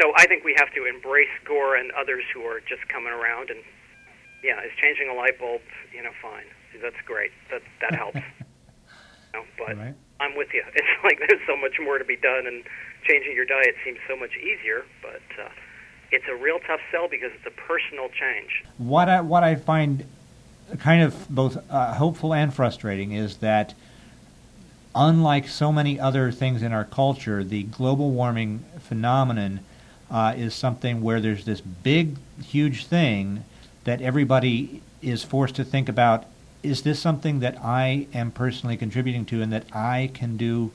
so 0.01 0.13
I 0.17 0.27
think 0.27 0.45
we 0.45 0.55
have 0.57 0.73
to 0.75 0.87
embrace 0.87 1.33
Gore 1.45 1.77
and 1.77 1.91
others 1.93 2.25
who 2.33 2.43
are 2.43 2.61
just 2.61 2.89
coming 2.89 3.13
around 3.13 3.51
and 3.51 3.61
yeah, 4.43 4.63
is 4.63 4.71
changing 4.81 5.09
a 5.11 5.15
light 5.15 5.39
bulb, 5.39 5.61
you 5.93 6.03
know, 6.03 6.15
fine. 6.23 6.47
That's 6.81 7.01
great. 7.05 7.33
That 7.51 7.63
that 7.83 7.95
helps. 7.95 8.17
you 9.35 9.35
know, 9.35 9.45
but 9.59 9.77
Right. 9.77 9.95
I'm 10.21 10.37
with 10.37 10.49
you. 10.55 10.63
It's 10.75 10.87
like 11.05 11.19
there's 11.19 11.43
so 11.47 11.57
much 11.57 11.77
more 11.83 11.99
to 11.99 12.05
be 12.05 12.17
done, 12.17 12.47
and 12.47 12.63
changing 13.09 13.35
your 13.35 13.45
diet 13.45 13.75
seems 13.85 13.99
so 14.07 14.17
much 14.17 14.37
easier. 14.37 14.85
But 15.03 15.23
uh, 15.43 15.49
it's 16.13 16.25
a 16.29 16.37
real 16.37 16.59
tough 16.61 16.81
sell 16.93 17.09
because 17.09 17.33
it's 17.35 17.47
a 17.47 17.61
personal 17.61 18.09
change. 18.09 18.65
What 18.77 19.09
I, 19.09 19.21
what 19.21 19.43
I 19.43 19.55
find 19.55 20.05
kind 20.79 21.03
of 21.03 21.29
both 21.29 21.59
uh, 21.71 21.95
hopeful 21.95 22.35
and 22.35 22.53
frustrating 22.53 23.13
is 23.13 23.39
that, 23.39 23.75
unlike 24.95 25.49
so 25.49 25.73
many 25.73 25.99
other 25.99 26.31
things 26.31 26.63
in 26.63 26.73
our 26.73 26.85
culture, 26.85 27.43
the 27.43 27.65
global 27.65 28.11
warming 28.11 28.65
phenomenon 28.81 29.61
uh, 30.11 30.35
is 30.37 30.55
something 30.55 31.03
where 31.03 31.21
there's 31.21 31.45
this 31.45 31.61
big, 31.61 32.17
huge 32.43 32.87
thing 32.87 33.45
that 33.85 34.01
everybody 34.01 34.83
is 35.01 35.23
forced 35.23 35.55
to 35.57 35.65
think 35.65 35.89
about 35.89 36.25
is 36.63 36.83
this 36.83 36.99
something 36.99 37.39
that 37.41 37.57
I 37.65 38.09
am 38.13 38.33
personally 38.33 38.77
contributing 38.77 39.25
to 39.27 39.41
and 39.43 39.53
that 39.53 39.65
I 39.73 40.11
can 40.13 40.37
do 40.37 40.73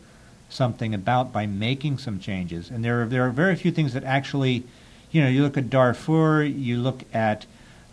something 0.54 0.94
about 0.94 1.32
by 1.32 1.46
making 1.46 1.98
some 1.98 2.20
changes? 2.20 2.70
And 2.70 2.84
there 2.84 3.04
are, 3.04 3.06
there 3.06 3.26
are 3.26 3.30
very 3.30 3.56
few 3.56 3.72
things 3.72 3.94
that 3.94 4.04
actually, 4.04 4.64
you 5.12 5.22
know, 5.22 5.28
you 5.28 5.44
look 5.44 5.58
at 5.58 5.70
Darfur, 5.70 6.44
you 6.44 6.78
look 6.78 7.04
at 7.14 7.46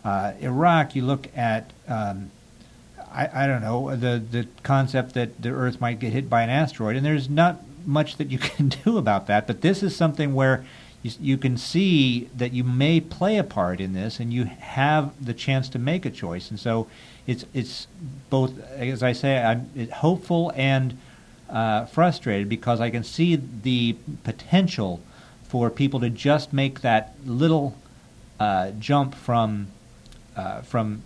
uh, 0.03 0.33
Iraq, 0.39 0.95
you 0.95 1.03
look 1.03 1.27
at, 1.35 1.71
um, 1.87 2.31
I, 3.11 3.43
I 3.43 3.47
don't 3.47 3.61
know, 3.61 3.95
the, 3.95 4.21
the 4.31 4.47
concept 4.63 5.13
that 5.13 5.41
the 5.41 5.49
Earth 5.49 5.81
might 5.81 5.99
get 5.99 6.13
hit 6.13 6.29
by 6.29 6.43
an 6.43 6.49
asteroid, 6.49 6.95
and 6.95 7.05
there's 7.05 7.29
not 7.29 7.61
much 7.85 8.17
that 8.17 8.29
you 8.29 8.37
can 8.39 8.69
do 8.69 8.97
about 8.97 9.27
that. 9.27 9.47
But 9.47 9.61
this 9.61 9.83
is 9.83 9.95
something 9.95 10.33
where 10.33 10.65
you, 11.03 11.11
you 11.19 11.37
can 11.37 11.57
see 11.57 12.29
that 12.35 12.53
you 12.53 12.63
may 12.63 12.99
play 12.99 13.37
a 13.37 13.43
part 13.43 13.79
in 13.81 13.93
this, 13.93 14.19
and 14.19 14.31
you 14.33 14.45
have 14.45 15.13
the 15.23 15.33
chance 15.33 15.69
to 15.69 15.79
make 15.79 16.05
a 16.05 16.11
choice. 16.11 16.49
And 16.49 16.59
so, 16.59 16.87
it's 17.27 17.45
it's 17.53 17.87
both, 18.29 18.59
as 18.71 19.03
I 19.03 19.13
say, 19.13 19.37
I'm 19.37 19.89
hopeful 19.91 20.51
and 20.55 20.97
uh, 21.51 21.85
frustrated 21.85 22.49
because 22.49 22.79
I 22.79 22.89
can 22.89 23.03
see 23.03 23.35
the 23.35 23.95
potential 24.23 25.01
for 25.43 25.69
people 25.69 25.99
to 25.99 26.09
just 26.09 26.53
make 26.53 26.81
that 26.81 27.15
little 27.25 27.75
uh, 28.39 28.71
jump 28.71 29.15
from 29.15 29.67
uh, 30.35 30.61
from 30.61 31.03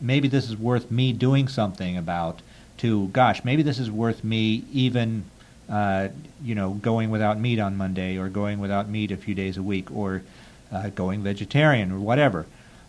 maybe 0.00 0.28
this 0.28 0.48
is 0.48 0.56
worth 0.56 0.90
me 0.90 1.12
doing 1.12 1.48
something 1.48 1.96
about 1.96 2.40
to 2.78 3.08
gosh 3.08 3.44
maybe 3.44 3.62
this 3.62 3.80
is 3.80 3.90
worth 3.90 4.22
me 4.22 4.64
even 4.72 5.24
uh, 5.68 6.08
you 6.42 6.54
know 6.54 6.70
going 6.74 7.10
without 7.10 7.38
meat 7.38 7.58
on 7.58 7.76
Monday 7.76 8.16
or 8.16 8.28
going 8.28 8.60
without 8.60 8.88
meat 8.88 9.10
a 9.10 9.16
few 9.16 9.34
days 9.34 9.56
a 9.56 9.62
week 9.62 9.90
or 9.90 10.22
uh, 10.72 10.88
going 10.90 11.22
vegetarian 11.22 11.92
or 11.92 11.98
whatever. 11.98 12.46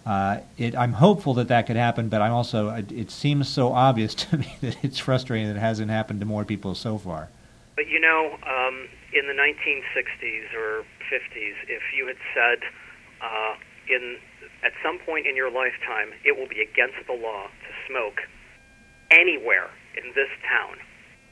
Uh, 0.10 0.42
it, 0.58 0.76
I'm 0.76 0.94
hopeful 0.94 1.36
that 1.36 1.50
that 1.50 1.68
could 1.68 1.76
happen, 1.76 2.10
but 2.10 2.20
I'm 2.20 2.34
also 2.34 2.70
it 2.74 3.12
seems 3.12 3.48
so 3.48 3.72
obvious 3.72 4.16
to 4.26 4.40
me 4.40 4.58
that 4.62 4.84
it's 4.84 4.98
frustrating 4.98 5.48
that 5.48 5.58
it 5.58 5.60
hasn't 5.60 5.92
happened 5.92 6.20
to 6.22 6.26
more 6.26 6.44
people 6.44 6.74
so 6.74 6.98
far. 6.98 7.30
But 7.76 7.90
you 7.90 8.00
know, 8.00 8.34
um, 8.42 8.90
in 9.14 9.28
the 9.28 9.38
1960s 9.38 10.52
or 10.58 10.82
50s, 11.14 11.54
if 11.68 11.84
you 11.96 12.08
had 12.08 12.18
said 12.34 12.58
uh, 13.22 13.54
in 13.88 14.18
at 14.64 14.72
some 14.82 14.98
point 14.98 15.28
in 15.28 15.36
your 15.36 15.52
lifetime 15.52 16.10
it 16.26 16.36
will 16.36 16.48
be 16.48 16.60
against 16.60 17.06
the 17.06 17.14
law 17.14 17.46
to 17.46 17.72
smoke 17.88 18.22
anywhere 19.12 19.70
in 19.96 20.10
this 20.16 20.30
town, 20.42 20.78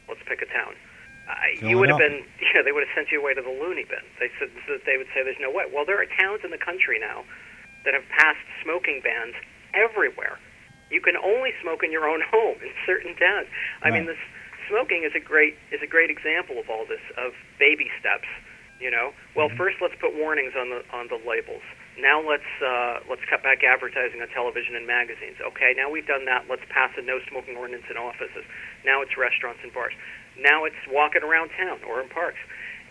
let's 0.07 0.21
pick 0.27 0.43
a 0.43 0.53
town. 0.53 0.75
Uh, 1.27 1.67
you 1.67 1.79
would 1.79 1.89
have 1.89 1.97
been, 1.97 2.23
yeah, 2.53 2.61
they 2.61 2.71
would 2.71 2.85
have 2.85 2.93
sent 2.95 3.09
you 3.11 3.19
away 3.19 3.33
to 3.33 3.41
the 3.41 3.49
loony 3.49 3.85
bin. 3.89 4.05
They 4.19 4.29
said 4.37 4.49
that 4.69 4.85
they 4.85 4.97
would 4.97 5.07
say 5.15 5.23
there's 5.23 5.41
no 5.41 5.49
way. 5.49 5.65
Well, 5.65 5.83
there 5.83 5.99
are 5.99 6.05
towns 6.05 6.41
in 6.45 6.51
the 6.51 6.61
country 6.61 6.99
now 6.99 7.25
that 7.88 7.95
have 7.95 8.04
passed 8.12 8.43
smoking 8.60 9.00
bans 9.00 9.32
everywhere. 9.71 10.36
You 10.91 11.00
can 11.00 11.15
only 11.15 11.56
smoke 11.63 11.88
in 11.88 11.91
your 11.91 12.04
own 12.04 12.19
home 12.19 12.60
in 12.60 12.71
certain 12.86 13.15
towns. 13.15 13.47
I 13.82 13.91
mean, 13.91 14.06
this 14.06 14.19
smoking 14.67 15.08
is 15.08 15.15
a 15.15 15.23
great 15.23 15.56
is 15.71 15.80
a 15.80 15.88
great 15.88 16.12
example 16.12 16.60
of 16.60 16.69
all 16.69 16.84
this 16.84 17.04
of 17.15 17.32
baby 17.60 17.88
steps. 18.00 18.28
You 18.80 18.91
know, 18.91 19.10
well, 19.36 19.47
mm-hmm. 19.47 19.58
first 19.58 19.78
let's 19.82 19.95
put 20.00 20.13
warnings 20.13 20.54
on 20.60 20.69
the 20.69 20.84
on 20.91 21.08
the 21.08 21.17
labels. 21.23 21.63
Now 21.97 22.21
let's 22.21 22.52
uh, 22.62 23.00
let's 23.10 23.23
cut 23.26 23.41
back 23.41 23.63
advertising 23.63 24.21
on 24.21 24.28
television 24.30 24.76
and 24.76 24.86
magazines. 24.86 25.39
Okay, 25.41 25.73
now 25.76 25.89
we've 25.89 26.06
done 26.06 26.26
that. 26.26 26.45
Let's 26.47 26.67
pass 26.69 26.91
a 26.95 27.02
no 27.02 27.19
smoking 27.28 27.58
ordinance 27.58 27.89
in 27.89 27.97
offices. 27.97 28.45
Now 28.86 29.02
it's 29.02 29.17
restaurants 29.17 29.63
and 29.63 29.73
bars. 29.73 29.93
Now 30.38 30.65
it's 30.65 30.78
walking 30.91 31.23
around 31.23 31.50
town 31.58 31.80
or 31.89 32.00
in 32.00 32.08
parks. 32.08 32.39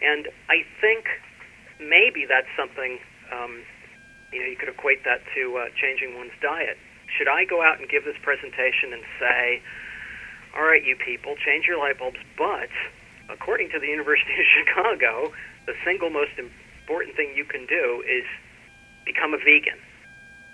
And 0.03 0.29
I 0.51 0.67
think 0.81 1.07
maybe 1.79 2.27
that's 2.27 2.51
something. 2.57 2.99
Um, 3.31 3.63
you 4.33 4.41
know, 4.41 4.47
you 4.47 4.57
could 4.57 4.69
equate 4.69 5.05
that 5.05 5.23
to 5.35 5.57
uh, 5.57 5.69
changing 5.81 6.17
one's 6.17 6.35
diet. 6.43 6.77
Should 7.17 7.29
I 7.29 7.45
go 7.45 7.63
out 7.63 7.79
and 7.79 7.89
give 7.89 8.05
this 8.05 8.17
presentation 8.23 8.93
and 8.93 9.03
say, 9.21 9.63
"All 10.57 10.65
right, 10.65 10.85
you 10.85 10.97
people, 10.97 11.37
change 11.45 11.67
your 11.67 11.79
light 11.79 11.99
bulbs," 11.99 12.19
but 12.37 12.69
according 13.31 13.71
to 13.71 13.79
the 13.79 13.87
University 13.97 14.33
of 14.35 14.47
Chicago, 14.59 15.33
the 15.67 15.75
single 15.85 16.11
most 16.11 16.33
important 16.39 17.17
thing 17.17 17.33
you 17.37 17.45
can 17.45 17.67
do 17.67 18.03
is 18.07 18.25
become 19.05 19.35
a 19.35 19.39
vegan, 19.39 19.79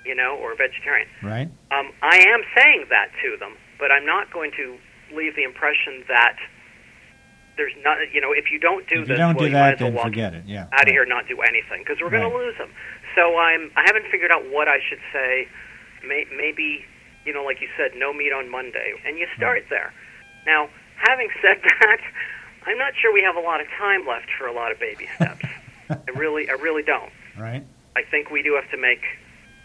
you 0.04 0.14
know, 0.14 0.36
or 0.36 0.52
a 0.52 0.56
vegetarian. 0.56 1.08
Right. 1.22 1.48
Um, 1.72 1.92
I 2.02 2.18
am 2.28 2.42
saying 2.56 2.86
that 2.90 3.08
to 3.24 3.36
them, 3.38 3.56
but 3.78 3.90
I'm 3.90 4.04
not 4.04 4.30
going 4.32 4.52
to 4.56 4.76
leave 5.16 5.34
the 5.36 5.42
impression 5.44 6.04
that 6.08 6.36
there's 7.56 7.72
not, 7.84 7.98
you 8.12 8.20
know, 8.20 8.32
if 8.32 8.50
you 8.50 8.58
don't 8.58 8.88
do 8.88 9.02
if 9.02 9.08
this, 9.08 9.16
you 9.16 9.16
don't 9.16 9.36
well, 9.36 9.46
do 9.46 9.52
that, 9.52 9.60
might 9.60 9.74
as 9.74 9.80
well 9.80 9.92
then 9.92 10.12
forget 10.12 10.34
it. 10.34 10.44
Yeah. 10.46 10.68
out 10.72 10.82
of 10.84 10.88
here 10.88 11.02
and 11.02 11.08
not 11.10 11.28
do 11.28 11.40
anything 11.42 11.84
because 11.84 11.96
we're 12.00 12.08
going 12.08 12.22
Right. 12.24 12.32
to 12.32 12.36
lose 12.38 12.56
them. 12.56 12.70
So 13.14 13.36
I'm, 13.38 13.70
I 13.76 13.82
haven't 13.86 14.06
figured 14.10 14.30
out 14.30 14.48
what 14.50 14.68
I 14.68 14.78
should 14.88 15.00
say. 15.12 15.48
May, 16.06 16.24
maybe, 16.36 16.84
you 17.24 17.32
know, 17.32 17.44
like 17.44 17.60
you 17.60 17.68
said, 17.76 17.92
no 17.96 18.12
meat 18.12 18.32
on 18.32 18.50
Monday, 18.50 18.94
and 19.06 19.18
you 19.18 19.26
start 19.36 19.64
there. 19.70 19.92
Now, 20.46 20.68
having 20.96 21.28
said 21.40 21.60
that, 21.80 22.00
I'm 22.66 22.78
not 22.78 22.94
sure 23.00 23.12
we 23.12 23.22
have 23.22 23.36
a 23.36 23.40
lot 23.40 23.60
of 23.60 23.66
time 23.78 24.06
left 24.06 24.28
for 24.38 24.46
a 24.46 24.52
lot 24.52 24.72
of 24.72 24.80
baby 24.80 25.08
steps. 25.16 25.44
I 25.90 26.10
really, 26.16 26.48
I 26.48 26.54
really 26.54 26.82
don't. 26.82 27.12
Right. 27.38 27.64
I 27.96 28.02
think 28.10 28.30
we 28.30 28.42
do 28.42 28.54
have 28.54 28.70
to 28.70 28.76
make, 28.78 29.02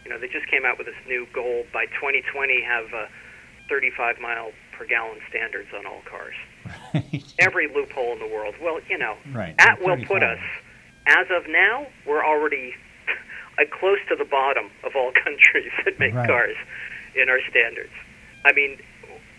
you 0.03 0.11
know, 0.11 0.19
they 0.19 0.27
just 0.27 0.47
came 0.47 0.65
out 0.65 0.77
with 0.77 0.87
this 0.87 0.95
new 1.07 1.25
goal 1.33 1.63
by 1.73 1.85
2020 1.85 2.61
have 2.63 2.85
uh, 2.93 3.05
35 3.69 4.19
mile 4.19 4.51
per 4.77 4.85
gallon 4.85 5.19
standards 5.29 5.69
on 5.77 5.85
all 5.85 6.01
cars. 6.09 6.35
Right. 6.93 7.23
Every 7.39 7.67
loophole 7.73 8.13
in 8.13 8.19
the 8.19 8.27
world. 8.27 8.55
Well, 8.61 8.79
you 8.89 8.97
know, 8.97 9.15
Right. 9.33 9.57
that 9.57 9.81
will 9.81 9.97
put 10.05 10.21
us, 10.23 10.39
as 11.07 11.27
of 11.31 11.43
now, 11.49 11.87
we're 12.05 12.23
already 12.25 12.73
uh, 13.59 13.63
close 13.79 13.99
to 14.09 14.15
the 14.15 14.25
bottom 14.25 14.69
of 14.83 14.95
all 14.95 15.11
countries 15.23 15.71
that 15.85 15.99
make 15.99 16.13
Right. 16.13 16.27
cars 16.27 16.55
in 17.15 17.29
our 17.29 17.39
standards. 17.49 17.91
I 18.45 18.53
mean, 18.53 18.77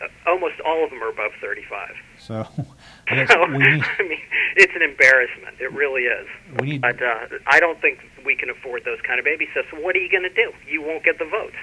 uh, 0.03 0.07
almost 0.31 0.61
all 0.65 0.85
of 0.85 0.91
them 0.91 1.03
are 1.03 1.11
above 1.11 1.33
35. 1.41 1.95
So 2.19 2.47
guess 3.09 3.31
So, 3.33 3.47
we 3.47 3.59
need 3.59 3.83
I 3.99 4.03
mean, 4.03 4.19
it's 4.57 4.73
an 4.75 4.83
embarrassment. 4.83 5.57
It 5.61 5.73
really 5.73 6.05
is. 6.05 6.27
need 6.63 6.81
But 6.81 7.01
uh, 7.03 7.27
I 7.47 7.61
don't 7.61 7.81
think 7.81 8.01
we 8.25 8.35
can 8.37 8.51
afford 8.51 8.85
those 8.85 9.01
kind 9.07 9.19
of 9.19 9.25
baby 9.25 9.47
steps. 9.53 9.69
So 9.71 9.81
what 9.81 9.97
are 9.97 10.01
you 10.01 10.11
going 10.11 10.25
to 10.29 10.35
do? 10.35 10.53
You 10.69 10.83
won't 10.83 11.05
get 11.05 11.19
the 11.19 11.25
votes. 11.25 11.57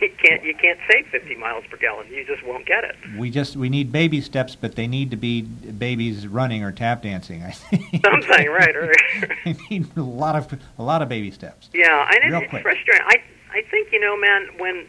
You 0.00 0.10
can't. 0.22 0.42
You 0.44 0.54
can't 0.54 0.78
say 0.90 1.02
50 1.10 1.34
miles 1.36 1.64
per 1.70 1.76
gallon. 1.76 2.06
You 2.08 2.24
just 2.24 2.44
won't 2.44 2.66
get 2.66 2.84
it. 2.84 2.96
we 3.18 3.30
just 3.30 3.56
we 3.56 3.68
need 3.68 3.92
baby 3.92 4.20
steps, 4.20 4.56
but 4.56 4.76
they 4.76 4.86
need 4.86 5.10
to 5.10 5.16
be 5.16 5.42
babies 5.42 6.26
running 6.26 6.62
or 6.62 6.72
tap 6.72 7.02
dancing. 7.02 7.42
I 7.42 7.50
think 7.52 8.04
Something, 8.04 8.48
right? 8.48 8.74
right. 8.74 9.36
we 9.46 9.56
need 9.70 9.96
a 9.96 10.02
lot 10.02 10.36
of 10.36 10.60
a 10.78 10.82
lot 10.82 11.02
of 11.02 11.08
baby 11.08 11.30
steps. 11.30 11.68
Yeah, 11.72 12.08
and 12.10 12.32
Real 12.32 12.42
it, 12.42 12.48
it's 12.52 12.62
frustrating. 12.62 13.06
I 13.06 13.16
I 13.50 13.62
think 13.70 13.92
you 13.92 14.00
know, 14.00 14.16
man, 14.16 14.48
when 14.58 14.86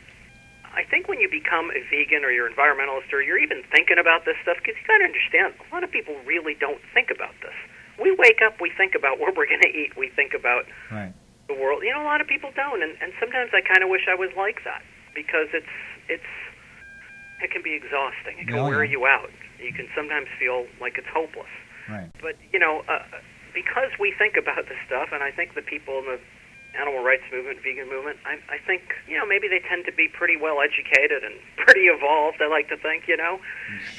I 0.75 0.83
think 0.83 1.07
when 1.07 1.19
you 1.19 1.29
become 1.29 1.69
a 1.71 1.81
vegan 1.89 2.23
or 2.25 2.31
you're 2.31 2.49
environmentalist 2.49 3.13
or 3.13 3.21
you're 3.21 3.37
even 3.37 3.61
thinking 3.71 3.97
about 3.99 4.25
this 4.25 4.35
stuff, 4.41 4.57
because 4.57 4.75
you 4.81 4.87
got 4.87 4.97
to 4.99 5.05
understand, 5.05 5.53
a 5.69 5.73
lot 5.73 5.83
of 5.83 5.91
people 5.91 6.15
really 6.25 6.55
don't 6.59 6.81
think 6.93 7.11
about 7.11 7.33
this. 7.41 7.53
We 8.01 8.15
wake 8.17 8.39
up, 8.43 8.59
we 8.59 8.71
think 8.75 8.95
about 8.95 9.19
what 9.19 9.35
we're 9.37 9.45
going 9.45 9.61
to 9.61 9.69
eat, 9.69 9.95
we 9.95 10.09
think 10.09 10.33
about 10.33 10.65
Right. 10.91 11.13
The 11.53 11.61
world. 11.61 11.83
You 11.83 11.93
know, 11.93 12.01
a 12.01 12.09
lot 12.09 12.21
of 12.21 12.27
people 12.27 12.51
don't, 12.55 12.81
and 12.81 12.97
and 13.01 13.13
sometimes 13.19 13.51
I 13.53 13.61
kind 13.61 13.83
of 13.83 13.89
wish 13.89 14.07
I 14.09 14.15
was 14.15 14.29
like 14.37 14.63
that 14.65 14.81
because 15.13 15.47
it's 15.53 15.73
it's 16.09 16.31
it 17.41 17.51
can 17.51 17.61
be 17.61 17.73
exhausting. 17.73 18.39
It 18.39 18.47
can 18.47 18.57
Oh, 18.59 18.67
wear 18.69 18.83
yeah. 18.83 18.91
you 18.91 19.05
out. 19.05 19.29
You 19.59 19.73
can 19.73 19.87
sometimes 19.95 20.27
feel 20.39 20.65
like 20.81 20.97
it's 20.97 21.07
hopeless 21.07 21.51
Right. 21.89 22.09
but 22.21 22.35
you 22.51 22.59
know, 22.59 22.83
uh, 22.87 23.03
because 23.53 23.91
we 23.99 24.13
think 24.17 24.35
about 24.37 24.67
this 24.67 24.77
stuff, 24.87 25.09
and 25.11 25.21
I 25.23 25.31
think 25.31 25.53
the 25.53 25.61
people 25.61 25.99
in 25.99 26.05
the 26.05 26.19
animal 26.79 27.03
rights 27.03 27.21
movement, 27.31 27.59
vegan 27.61 27.87
movement, 27.87 28.17
I, 28.25 28.39
I 28.49 28.57
think 28.65 28.81
you 29.07 29.17
know 29.17 29.25
maybe 29.27 29.47
they 29.47 29.59
tend 29.59 29.85
to 29.85 29.91
be 29.91 30.07
pretty 30.07 30.35
well 30.37 30.59
educated 30.61 31.23
and 31.23 31.35
pretty 31.65 31.85
evolved. 31.91 32.41
I 32.41 32.47
like 32.47 32.67
to 32.69 32.77
think, 32.77 33.07
you 33.07 33.15
know. 33.17 33.39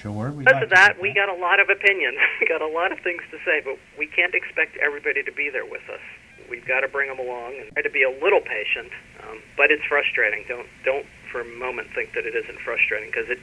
Sure. 0.01 0.31
We 0.33 0.45
Because 0.45 0.55
like 0.55 0.63
of 0.65 0.71
that, 0.71 1.01
we 1.01 1.13
got 1.15 1.29
a 1.29 1.35
lot 1.39 1.61
of 1.61 1.69
opinions. 1.71 2.19
we 2.41 2.49
got 2.49 2.63
a 2.63 2.67
lot 2.69 2.91
of 2.93 2.99
things 3.01 3.23
to 3.31 3.39
say, 3.45 3.61
but 3.65 3.79
we 3.99 4.07
can't 4.07 4.35
expect 4.35 4.77
everybody 4.79 5.23
to 5.23 5.33
be 5.33 5.51
there 5.51 5.65
with 5.67 5.85
us. 5.93 6.01
We've 6.49 6.67
got 6.67 6.81
to 6.81 6.89
bring 6.89 7.09
them 7.09 7.19
along 7.19 7.55
and 7.61 7.73
try 7.73 7.83
to 7.83 7.91
be 7.91 8.03
a 8.03 8.11
little 8.11 8.41
patient. 8.41 8.91
Um, 9.23 9.39
but 9.57 9.71
it's 9.71 9.85
frustrating. 9.85 10.45
Don't 10.49 10.67
don't 10.85 11.07
for 11.31 11.41
a 11.41 11.45
moment 11.45 11.89
think 11.95 12.13
that 12.15 12.27
it 12.27 12.35
isn't 12.35 12.59
frustrating 12.61 13.11
because 13.11 13.29
it, 13.29 13.39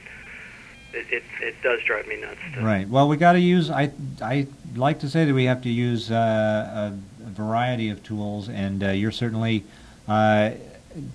it 0.92 1.06
it 1.10 1.22
it 1.40 1.54
does 1.62 1.82
drive 1.84 2.06
me 2.06 2.20
nuts. 2.20 2.38
Right. 2.60 2.88
Well, 2.88 3.08
we 3.08 3.16
got 3.16 3.32
to 3.32 3.40
use. 3.40 3.70
I 3.70 3.92
I 4.20 4.46
like 4.74 5.00
to 5.00 5.10
say 5.10 5.24
that 5.24 5.34
we 5.34 5.44
have 5.44 5.62
to 5.62 5.70
use 5.70 6.10
uh, 6.10 6.92
a, 6.92 7.26
a 7.26 7.30
variety 7.30 7.90
of 7.90 8.02
tools, 8.02 8.48
and 8.48 8.82
uh, 8.82 8.90
you're 8.90 9.10
certainly 9.10 9.64
uh, 10.08 10.50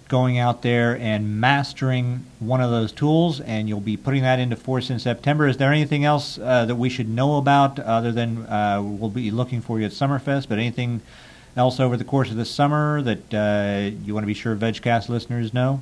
going 0.07 0.37
out 0.37 0.61
there 0.61 0.97
and 0.97 1.39
mastering 1.39 2.25
one 2.39 2.61
of 2.61 2.71
those 2.71 2.91
tools, 2.91 3.39
and 3.41 3.69
you'll 3.69 3.79
be 3.79 3.97
putting 3.97 4.23
that 4.23 4.39
into 4.39 4.55
force 4.55 4.89
in 4.89 4.99
September. 4.99 5.47
Is 5.47 5.57
there 5.57 5.71
anything 5.71 6.05
else 6.05 6.37
uh, 6.37 6.65
that 6.65 6.75
we 6.75 6.89
should 6.89 7.09
know 7.09 7.37
about 7.37 7.79
other 7.79 8.11
than 8.11 8.45
uh, 8.47 8.81
we'll 8.81 9.09
be 9.09 9.31
looking 9.31 9.61
for 9.61 9.79
you 9.79 9.85
at 9.85 9.91
Summerfest? 9.91 10.49
But 10.49 10.57
anything 10.57 11.01
else 11.57 11.79
over 11.79 11.97
the 11.97 12.03
course 12.03 12.29
of 12.29 12.37
the 12.37 12.45
summer 12.45 13.01
that 13.01 13.33
uh, 13.33 13.95
you 14.05 14.13
want 14.13 14.23
to 14.23 14.27
be 14.27 14.33
sure 14.33 14.55
VegCast 14.55 15.09
listeners 15.09 15.53
know? 15.53 15.81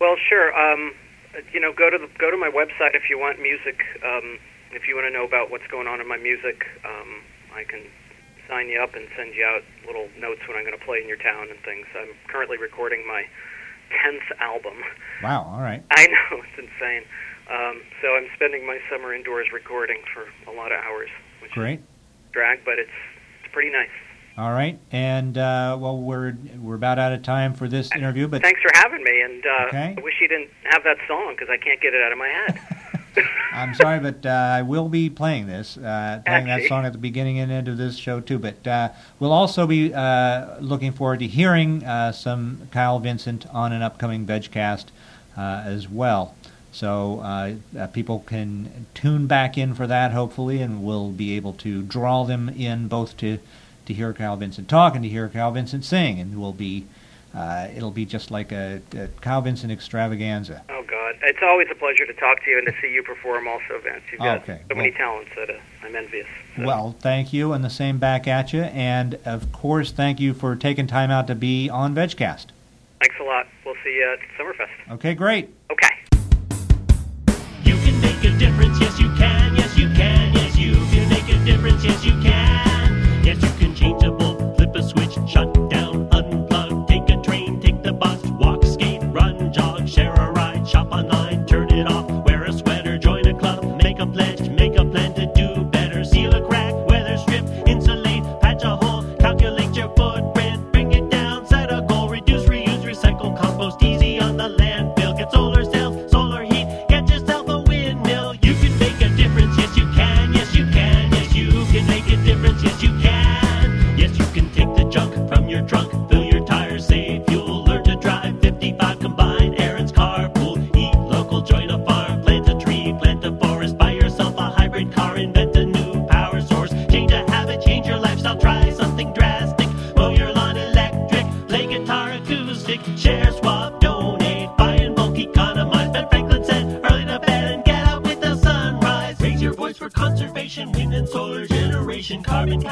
Well, 0.00 0.16
sure. 0.28 0.56
Um, 0.56 0.94
you 1.52 1.60
know, 1.60 1.72
go 1.72 1.90
to 1.90 1.98
the, 1.98 2.08
go 2.18 2.30
to 2.30 2.36
my 2.36 2.50
website 2.50 2.94
if 2.94 3.08
you 3.10 3.18
want 3.18 3.40
music. 3.40 3.82
Um, 4.04 4.38
if 4.72 4.88
you 4.88 4.94
want 4.94 5.06
to 5.06 5.12
know 5.12 5.24
about 5.24 5.50
what's 5.50 5.66
going 5.68 5.86
on 5.86 6.00
in 6.00 6.08
my 6.08 6.16
music, 6.16 6.66
um, 6.84 7.22
I 7.54 7.64
can 7.64 7.82
sign 8.48 8.68
you 8.68 8.80
up 8.80 8.94
and 8.94 9.06
send 9.16 9.34
you 9.34 9.44
out 9.44 9.62
little 9.86 10.08
notes 10.18 10.40
when 10.46 10.56
I'm 10.56 10.64
going 10.64 10.78
to 10.78 10.84
play 10.84 11.00
in 11.00 11.08
your 11.08 11.16
town 11.16 11.48
and 11.50 11.58
things. 11.60 11.86
I'm 11.94 12.14
currently 12.28 12.58
recording 12.58 13.06
my 13.06 13.24
tenth 14.02 14.24
album. 14.40 14.82
Wow. 15.22 15.52
All 15.54 15.60
right. 15.60 15.82
I 15.90 16.06
know 16.06 16.42
it's 16.42 16.58
insane. 16.58 17.02
Um, 17.48 17.82
so 18.02 18.16
I'm 18.16 18.26
spending 18.34 18.66
my 18.66 18.78
summer 18.90 19.14
indoors 19.14 19.46
recording 19.52 20.02
for 20.12 20.26
a 20.50 20.54
lot 20.54 20.72
of 20.72 20.78
hours, 20.82 21.10
which 21.40 21.52
Great. 21.52 21.78
is 21.78 21.84
drag, 22.32 22.64
but 22.64 22.78
it's 22.78 22.90
it's 23.44 23.52
pretty 23.52 23.70
nice. 23.70 23.88
All 24.38 24.52
right, 24.52 24.78
and 24.92 25.38
uh, 25.38 25.78
well, 25.80 25.96
we're 25.96 26.36
we're 26.58 26.74
about 26.74 26.98
out 26.98 27.12
of 27.12 27.22
time 27.22 27.54
for 27.54 27.68
this 27.68 27.90
interview, 27.94 28.28
but 28.28 28.42
Thanks 28.42 28.60
for 28.60 28.70
having 28.74 29.02
me, 29.02 29.22
and 29.22 29.46
uh, 29.46 29.66
Okay. 29.68 29.94
I 29.96 30.00
wish 30.02 30.14
you 30.20 30.28
didn't 30.28 30.50
have 30.64 30.84
that 30.84 30.98
song 31.08 31.34
because 31.34 31.48
I 31.48 31.56
can't 31.56 31.80
get 31.80 31.94
it 31.94 32.02
out 32.02 32.12
of 32.12 32.18
my 32.18 32.28
head. 32.28 32.60
I'm 33.52 33.74
sorry, 33.74 33.98
but 34.00 34.24
uh, 34.26 34.28
I 34.28 34.62
will 34.62 34.88
be 34.88 35.08
playing 35.08 35.46
this, 35.46 35.76
uh, 35.78 36.20
playing 36.26 36.46
that 36.46 36.64
song 36.64 36.84
at 36.84 36.92
the 36.92 36.98
beginning 36.98 37.38
and 37.38 37.50
end 37.50 37.68
of 37.68 37.76
this 37.78 37.96
show 37.96 38.20
too. 38.20 38.38
But 38.38 38.66
uh, 38.66 38.90
we'll 39.18 39.32
also 39.32 39.66
be 39.66 39.92
uh, 39.94 40.58
looking 40.60 40.92
forward 40.92 41.20
to 41.20 41.26
hearing 41.26 41.84
uh, 41.84 42.12
some 42.12 42.68
Kyle 42.72 42.98
Vincent 42.98 43.46
on 43.54 43.72
an 43.72 43.82
upcoming 43.82 44.26
VegCast 44.26 44.86
uh, 45.36 45.62
as 45.64 45.88
well. 45.88 46.34
So 46.72 47.20
uh, 47.20 47.54
uh, 47.78 47.86
people 47.86 48.22
can 48.26 48.86
tune 48.92 49.26
back 49.26 49.56
in 49.56 49.74
for 49.74 49.86
that, 49.86 50.12
hopefully, 50.12 50.60
and 50.60 50.84
we'll 50.84 51.10
be 51.10 51.34
able 51.36 51.54
to 51.54 51.82
draw 51.82 52.24
them 52.24 52.50
in 52.50 52.88
both 52.88 53.16
to 53.18 53.38
to 53.86 53.94
hear 53.94 54.12
Kyle 54.12 54.36
Vincent 54.36 54.68
talk 54.68 54.94
and 54.94 55.02
to 55.04 55.08
hear 55.08 55.28
Kyle 55.28 55.50
Vincent 55.52 55.84
sing, 55.84 56.20
and 56.20 56.40
we'll 56.40 56.52
be. 56.52 56.86
Uh, 57.34 57.68
it'll 57.76 57.90
be 57.90 58.06
just 58.06 58.30
like 58.30 58.50
a, 58.50 58.80
a 58.96 59.08
Kyle 59.20 59.42
Vincent 59.42 59.70
extravaganza. 59.70 60.62
Oh 60.70 60.82
God, 60.86 61.16
it's 61.22 61.40
always 61.42 61.68
a 61.70 61.74
pleasure 61.74 62.06
to 62.06 62.14
talk 62.14 62.42
to 62.44 62.50
you 62.50 62.56
and 62.56 62.66
to 62.66 62.72
see 62.80 62.90
you 62.90 63.02
perform. 63.02 63.46
Also, 63.46 63.78
Vince, 63.82 64.00
you've 64.10 64.20
got 64.22 64.38
Okay, 64.42 64.60
so 64.70 64.74
many 64.74 64.90
well- 64.90 64.96
talents 64.98 65.30
that 65.36 65.50
uh, 65.50 65.58
I'm 65.82 65.94
envious. 65.94 66.26
So, 66.56 66.64
Well, 66.64 66.96
thank 67.00 67.34
you, 67.34 67.52
and 67.52 67.62
the 67.62 67.68
same 67.68 67.98
back 67.98 68.26
at 68.26 68.54
you. 68.54 68.62
And 68.62 69.18
of 69.26 69.52
course, 69.52 69.92
thank 69.92 70.18
you 70.18 70.32
for 70.32 70.56
taking 70.56 70.86
time 70.86 71.10
out 71.10 71.26
to 71.26 71.34
be 71.34 71.68
on 71.68 71.94
VegCast. 71.94 72.46
thanks 73.00 73.16
a 73.20 73.24
lot. 73.24 73.46
We'll 73.66 73.74
see 73.84 73.94
you 73.96 74.10
at 74.14 74.18
Summerfest. 74.38 74.94
Okay, 74.94 75.14
great. 75.14 75.50
Okay. 75.70 75.90
You 77.64 77.74
can 77.76 78.00
make 78.00 78.24
a 78.24 78.30
difference, 78.38 78.80
yes 78.80 78.98
you 78.98 79.08
can, 79.16 79.25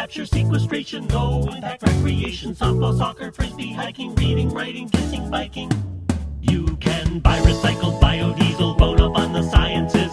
capture, 0.04 0.26
sequestration, 0.26 1.08
low 1.08 1.48
impact 1.48 1.82
recreation, 1.82 2.54
softball, 2.54 2.94
soccer, 2.94 3.32
frisbee, 3.32 3.72
hiking, 3.72 4.14
reading, 4.16 4.50
writing, 4.50 4.86
kissing, 4.90 5.30
biking. 5.30 5.72
You 6.42 6.76
can 6.76 7.20
buy 7.20 7.38
recycled 7.38 7.98
biodiesel, 8.02 8.76
bone 8.76 9.00
up 9.00 9.16
on 9.16 9.32
the 9.32 9.42
sciences, 9.42 10.03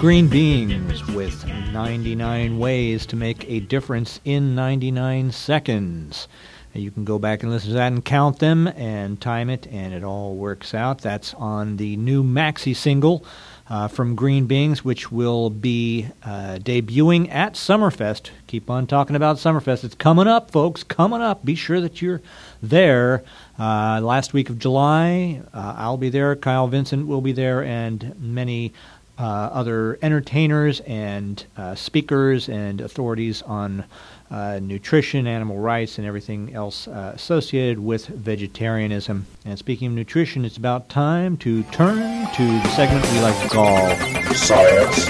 Green 0.00 0.28
Beans 0.28 1.06
with 1.08 1.46
99 1.74 2.58
ways 2.58 3.04
to 3.04 3.16
make 3.16 3.46
a 3.50 3.60
difference 3.60 4.18
in 4.24 4.54
99 4.54 5.30
seconds. 5.30 6.26
You 6.72 6.90
can 6.90 7.04
go 7.04 7.18
back 7.18 7.42
and 7.42 7.52
listen 7.52 7.68
to 7.68 7.74
that 7.74 7.92
and 7.92 8.02
count 8.02 8.38
them 8.38 8.66
and 8.68 9.20
time 9.20 9.50
it, 9.50 9.66
and 9.70 9.92
it 9.92 10.02
all 10.02 10.36
works 10.36 10.72
out. 10.72 11.02
That's 11.02 11.34
on 11.34 11.76
the 11.76 11.98
new 11.98 12.24
maxi 12.24 12.74
single 12.74 13.26
uh, 13.68 13.88
from 13.88 14.14
Green 14.14 14.46
Beans, 14.46 14.82
which 14.82 15.12
will 15.12 15.50
be 15.50 16.08
uh, 16.24 16.58
debuting 16.62 17.30
at 17.30 17.52
Summerfest. 17.52 18.30
Keep 18.46 18.70
on 18.70 18.86
talking 18.86 19.16
about 19.16 19.36
Summerfest. 19.36 19.84
It's 19.84 19.94
coming 19.94 20.26
up, 20.26 20.50
folks. 20.50 20.82
Coming 20.82 21.20
up. 21.20 21.44
Be 21.44 21.54
sure 21.54 21.80
that 21.82 22.00
you're 22.00 22.22
there. 22.62 23.22
Uh, 23.58 24.00
last 24.02 24.32
week 24.32 24.48
of 24.48 24.58
July, 24.58 25.42
uh, 25.52 25.74
I'll 25.76 25.98
be 25.98 26.08
there. 26.08 26.34
Kyle 26.36 26.68
Vincent 26.68 27.06
will 27.06 27.20
be 27.20 27.32
there, 27.32 27.62
and 27.62 28.14
many 28.18 28.72
uh, 29.20 29.50
other 29.52 29.98
entertainers 30.00 30.80
and 30.80 31.44
uh, 31.56 31.74
speakers 31.74 32.48
and 32.48 32.80
authorities 32.80 33.42
on 33.42 33.84
uh, 34.30 34.58
nutrition, 34.62 35.26
animal 35.26 35.58
rights, 35.58 35.98
and 35.98 36.06
everything 36.06 36.54
else 36.54 36.88
uh, 36.88 37.12
associated 37.14 37.78
with 37.78 38.06
vegetarianism. 38.06 39.26
And 39.44 39.58
speaking 39.58 39.88
of 39.88 39.94
nutrition, 39.94 40.44
it's 40.44 40.56
about 40.56 40.88
time 40.88 41.36
to 41.38 41.62
turn 41.64 41.98
to 42.34 42.42
the 42.42 42.68
segment 42.70 43.04
we 43.12 43.20
like 43.20 43.38
to 43.42 43.48
call 43.48 43.94
Science. 44.34 45.08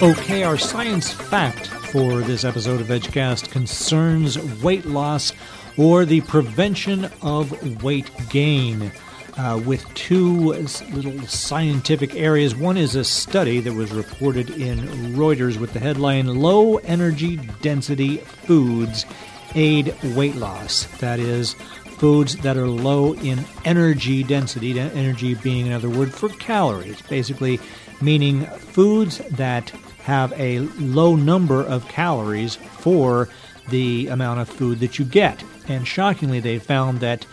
Okay, 0.00 0.44
our 0.44 0.56
science 0.56 1.10
fact 1.10 1.66
for 1.66 2.20
this 2.20 2.44
episode 2.44 2.80
of 2.80 2.86
VegCast 2.86 3.50
concerns 3.50 4.38
weight 4.62 4.86
loss 4.86 5.32
or 5.76 6.04
the 6.04 6.20
prevention 6.22 7.10
of 7.20 7.82
weight 7.82 8.08
gain. 8.30 8.92
Uh, 9.38 9.56
with 9.64 9.86
two 9.94 10.52
little 10.90 11.22
scientific 11.28 12.16
areas. 12.16 12.56
One 12.56 12.76
is 12.76 12.96
a 12.96 13.04
study 13.04 13.60
that 13.60 13.72
was 13.72 13.92
reported 13.92 14.50
in 14.50 14.78
Reuters 15.14 15.60
with 15.60 15.72
the 15.72 15.78
headline 15.78 16.26
Low 16.26 16.78
Energy 16.78 17.36
Density 17.62 18.16
Foods 18.16 19.06
Aid 19.54 19.94
Weight 20.16 20.34
Loss. 20.34 20.86
That 20.98 21.20
is, 21.20 21.52
foods 21.98 22.34
that 22.38 22.56
are 22.56 22.66
low 22.66 23.14
in 23.14 23.44
energy 23.64 24.24
density, 24.24 24.78
energy 24.78 25.34
being 25.34 25.68
another 25.68 25.88
word 25.88 26.12
for 26.12 26.28
calories, 26.30 27.00
basically 27.02 27.60
meaning 28.00 28.44
foods 28.46 29.18
that 29.30 29.70
have 30.00 30.32
a 30.32 30.58
low 30.80 31.14
number 31.14 31.62
of 31.62 31.86
calories 31.88 32.56
for 32.56 33.28
the 33.68 34.08
amount 34.08 34.40
of 34.40 34.48
food 34.48 34.80
that 34.80 34.98
you 34.98 35.04
get. 35.04 35.44
And 35.68 35.86
shockingly, 35.86 36.40
they 36.40 36.58
found 36.58 37.00
that 37.00 37.26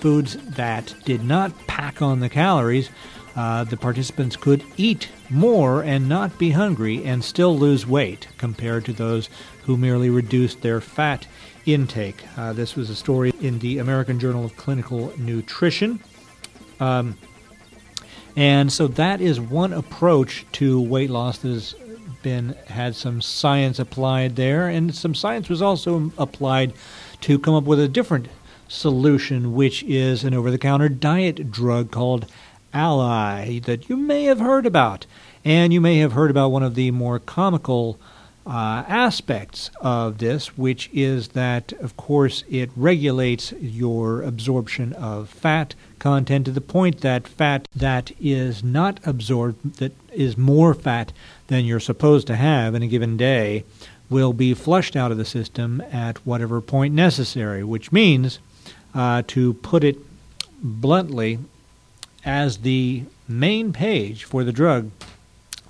foods 0.00 0.36
that 0.36 0.94
did 1.04 1.22
not 1.22 1.66
pack 1.66 2.00
on 2.02 2.20
the 2.20 2.28
calories, 2.28 2.90
uh, 3.36 3.64
the 3.64 3.76
participants 3.76 4.36
could 4.36 4.64
eat 4.76 5.08
more 5.28 5.82
and 5.82 6.08
not 6.08 6.38
be 6.38 6.50
hungry 6.50 7.04
and 7.04 7.22
still 7.22 7.56
lose 7.56 7.86
weight 7.86 8.26
compared 8.38 8.84
to 8.84 8.92
those 8.92 9.28
who 9.64 9.76
merely 9.76 10.10
reduced 10.10 10.62
their 10.62 10.80
fat 10.80 11.26
intake. 11.66 12.24
Uh, 12.36 12.52
this 12.52 12.74
was 12.74 12.90
a 12.90 12.96
story 12.96 13.32
in 13.40 13.58
the 13.60 13.78
American 13.78 14.18
Journal 14.18 14.44
of 14.44 14.56
Clinical 14.56 15.12
Nutrition. 15.16 16.00
Um, 16.80 17.16
and 18.36 18.72
so 18.72 18.88
that 18.88 19.20
is 19.20 19.38
one 19.40 19.72
approach 19.72 20.46
to 20.52 20.80
weight 20.80 21.10
loss 21.10 21.38
that 21.38 21.48
has 21.48 21.74
been 22.22 22.54
had 22.66 22.94
some 22.94 23.20
science 23.20 23.78
applied 23.78 24.36
there, 24.36 24.68
and 24.68 24.94
some 24.94 25.14
science 25.14 25.48
was 25.48 25.62
also 25.62 26.10
applied 26.18 26.72
to 27.22 27.38
come 27.38 27.54
up 27.54 27.64
with 27.64 27.80
a 27.80 27.88
different 27.88 28.28
solution, 28.70 29.52
which 29.52 29.82
is 29.82 30.24
an 30.24 30.32
over-the-counter 30.32 30.88
diet 30.88 31.50
drug 31.50 31.90
called 31.90 32.26
Alli 32.72 33.58
that 33.60 33.88
you 33.88 33.96
may 33.96 34.24
have 34.24 34.38
heard 34.38 34.64
about, 34.64 35.06
and 35.44 35.72
you 35.72 35.80
may 35.80 35.98
have 35.98 36.12
heard 36.12 36.30
about 36.30 36.52
one 36.52 36.62
of 36.62 36.76
the 36.76 36.90
more 36.92 37.18
comical 37.18 37.98
uh, 38.46 38.84
aspects 38.88 39.70
of 39.80 40.18
this, 40.18 40.56
which 40.56 40.88
is 40.92 41.28
that, 41.28 41.72
of 41.74 41.96
course, 41.96 42.44
it 42.48 42.70
regulates 42.76 43.52
your 43.60 44.22
absorption 44.22 44.92
of 44.94 45.28
fat 45.28 45.74
content 45.98 46.46
to 46.46 46.50
the 46.50 46.60
point 46.60 47.00
that 47.00 47.28
fat 47.28 47.68
that 47.74 48.12
is 48.20 48.64
not 48.64 48.98
absorbed, 49.04 49.76
that 49.76 49.92
is 50.12 50.38
more 50.38 50.74
fat 50.74 51.12
than 51.48 51.64
you're 51.64 51.80
supposed 51.80 52.26
to 52.26 52.36
have 52.36 52.74
in 52.74 52.82
a 52.82 52.88
given 52.88 53.16
day, 53.16 53.64
will 54.08 54.32
be 54.32 54.54
flushed 54.54 54.96
out 54.96 55.12
of 55.12 55.18
the 55.18 55.24
system 55.24 55.80
at 55.92 56.24
whatever 56.26 56.60
point 56.60 56.94
necessary, 56.94 57.62
which 57.62 57.92
means 57.92 58.38
uh, 58.94 59.22
to 59.28 59.54
put 59.54 59.84
it 59.84 59.98
bluntly, 60.62 61.38
as 62.24 62.58
the 62.58 63.04
main 63.26 63.72
page 63.72 64.24
for 64.24 64.44
the 64.44 64.52
drug 64.52 64.90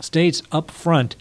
states 0.01 0.43
up 0.51 0.71
front. 0.71 1.17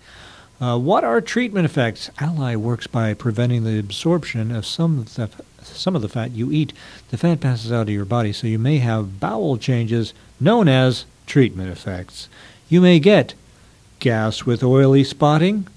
Uh, 0.61 0.77
what 0.77 1.03
are 1.03 1.21
treatment 1.21 1.65
effects? 1.65 2.09
Alli 2.19 2.55
works 2.55 2.87
by 2.87 3.13
preventing 3.13 3.63
the 3.63 3.79
absorption 3.79 4.51
of 4.51 4.65
some 4.65 4.99
of 4.99 5.15
the, 5.15 5.29
some 5.61 5.95
of 5.95 6.01
the 6.01 6.09
fat 6.09 6.31
you 6.31 6.51
eat. 6.51 6.73
The 7.09 7.17
fat 7.17 7.39
passes 7.39 7.71
out 7.71 7.83
of 7.83 7.89
your 7.89 8.05
body, 8.05 8.33
so 8.33 8.47
you 8.47 8.59
may 8.59 8.79
have 8.79 9.19
bowel 9.19 9.57
changes 9.57 10.13
known 10.39 10.67
as 10.67 11.05
treatment 11.27 11.71
effects. 11.71 12.27
You 12.67 12.81
may 12.81 12.99
get 12.99 13.35
gas 13.99 14.45
with 14.45 14.63
oily 14.63 15.03
spotting, 15.03 15.67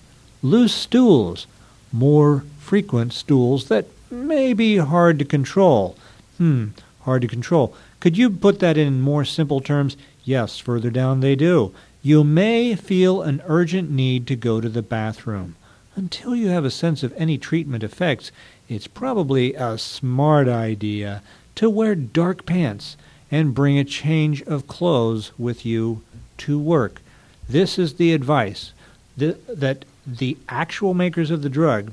loose 0.42 0.74
stools, 0.74 1.46
more 1.92 2.44
frequent 2.58 3.12
stools 3.12 3.68
that 3.68 3.86
may 4.10 4.52
be 4.52 4.78
hard 4.78 5.18
to 5.18 5.24
control. 5.24 5.96
Hmm, 6.42 6.70
hard 7.02 7.22
to 7.22 7.28
control. 7.28 7.72
Could 8.00 8.18
you 8.18 8.28
put 8.28 8.58
that 8.58 8.76
in 8.76 9.00
more 9.00 9.24
simple 9.24 9.60
terms? 9.60 9.96
Yes, 10.24 10.58
further 10.58 10.90
down 10.90 11.20
they 11.20 11.36
do. 11.36 11.72
You 12.02 12.24
may 12.24 12.74
feel 12.74 13.22
an 13.22 13.40
urgent 13.46 13.92
need 13.92 14.26
to 14.26 14.34
go 14.34 14.60
to 14.60 14.68
the 14.68 14.82
bathroom. 14.82 15.54
Until 15.94 16.34
you 16.34 16.48
have 16.48 16.64
a 16.64 16.70
sense 16.72 17.04
of 17.04 17.14
any 17.16 17.38
treatment 17.38 17.84
effects, 17.84 18.32
it's 18.68 18.88
probably 18.88 19.54
a 19.54 19.78
smart 19.78 20.48
idea 20.48 21.22
to 21.54 21.70
wear 21.70 21.94
dark 21.94 22.44
pants 22.44 22.96
and 23.30 23.54
bring 23.54 23.78
a 23.78 23.84
change 23.84 24.42
of 24.42 24.66
clothes 24.66 25.30
with 25.38 25.64
you 25.64 26.02
to 26.38 26.58
work. 26.58 27.02
This 27.48 27.78
is 27.78 27.94
the 27.94 28.12
advice 28.12 28.72
that 29.16 29.84
the 30.04 30.36
actual 30.48 30.92
makers 30.92 31.30
of 31.30 31.42
the 31.42 31.48
drug 31.48 31.92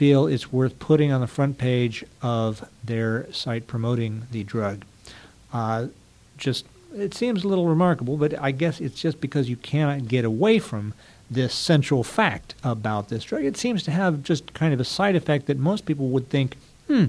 feel 0.00 0.26
it's 0.26 0.50
worth 0.50 0.78
putting 0.78 1.12
on 1.12 1.20
the 1.20 1.26
front 1.26 1.58
page 1.58 2.02
of 2.22 2.66
their 2.82 3.30
site 3.34 3.66
promoting 3.66 4.22
the 4.30 4.42
drug. 4.42 4.82
Uh, 5.52 5.88
just 6.38 6.64
it 6.96 7.12
seems 7.12 7.44
a 7.44 7.48
little 7.48 7.68
remarkable, 7.68 8.16
but 8.16 8.32
I 8.40 8.50
guess 8.50 8.80
it's 8.80 8.98
just 8.98 9.20
because 9.20 9.50
you 9.50 9.56
cannot 9.56 10.08
get 10.08 10.24
away 10.24 10.58
from 10.58 10.94
this 11.30 11.52
central 11.52 12.02
fact 12.02 12.54
about 12.64 13.10
this 13.10 13.24
drug. 13.24 13.44
It 13.44 13.58
seems 13.58 13.82
to 13.82 13.90
have 13.90 14.22
just 14.22 14.54
kind 14.54 14.72
of 14.72 14.80
a 14.80 14.86
side 14.86 15.16
effect 15.16 15.44
that 15.48 15.58
most 15.58 15.84
people 15.84 16.08
would 16.08 16.30
think, 16.30 16.56
hmm, 16.88 17.04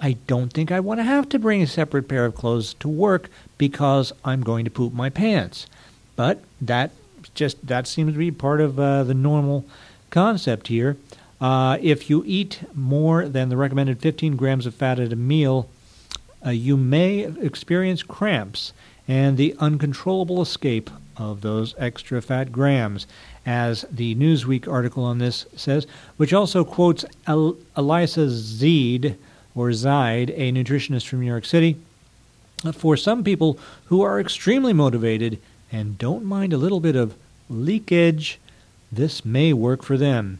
I 0.00 0.16
don't 0.26 0.52
think 0.52 0.72
I 0.72 0.80
want 0.80 0.98
to 0.98 1.04
have 1.04 1.28
to 1.28 1.38
bring 1.38 1.62
a 1.62 1.68
separate 1.68 2.08
pair 2.08 2.24
of 2.24 2.34
clothes 2.34 2.74
to 2.80 2.88
work 2.88 3.30
because 3.58 4.12
I'm 4.24 4.42
going 4.42 4.64
to 4.64 4.72
poop 4.72 4.92
my 4.92 5.08
pants. 5.08 5.68
But 6.16 6.42
that 6.60 6.90
just 7.34 7.64
that 7.64 7.86
seems 7.86 8.14
to 8.14 8.18
be 8.18 8.32
part 8.32 8.60
of 8.60 8.80
uh, 8.80 9.04
the 9.04 9.14
normal 9.14 9.64
concept 10.10 10.66
here. 10.66 10.96
Uh, 11.40 11.78
if 11.80 12.10
you 12.10 12.24
eat 12.26 12.60
more 12.74 13.28
than 13.28 13.48
the 13.48 13.56
recommended 13.56 14.00
15 14.00 14.36
grams 14.36 14.66
of 14.66 14.74
fat 14.74 14.98
at 14.98 15.12
a 15.12 15.16
meal, 15.16 15.68
uh, 16.44 16.50
you 16.50 16.76
may 16.76 17.20
experience 17.40 18.02
cramps 18.02 18.72
and 19.06 19.36
the 19.36 19.54
uncontrollable 19.58 20.42
escape 20.42 20.90
of 21.16 21.40
those 21.40 21.74
extra 21.78 22.20
fat 22.20 22.52
grams, 22.52 23.06
as 23.46 23.84
the 23.90 24.14
Newsweek 24.14 24.68
article 24.68 25.04
on 25.04 25.18
this 25.18 25.46
says, 25.56 25.86
which 26.16 26.32
also 26.32 26.64
quotes 26.64 27.04
El- 27.26 27.56
Elisa 27.76 28.26
Zede, 28.26 29.16
or 29.54 29.70
Zide, 29.70 30.30
a 30.36 30.52
nutritionist 30.52 31.06
from 31.06 31.20
New 31.20 31.26
York 31.26 31.44
City. 31.44 31.76
For 32.72 32.96
some 32.96 33.24
people 33.24 33.58
who 33.86 34.02
are 34.02 34.20
extremely 34.20 34.72
motivated 34.72 35.38
and 35.72 35.98
don't 35.98 36.24
mind 36.24 36.52
a 36.52 36.58
little 36.58 36.80
bit 36.80 36.96
of 36.96 37.16
leakage, 37.48 38.38
this 38.90 39.24
may 39.24 39.52
work 39.52 39.82
for 39.82 39.96
them. 39.96 40.38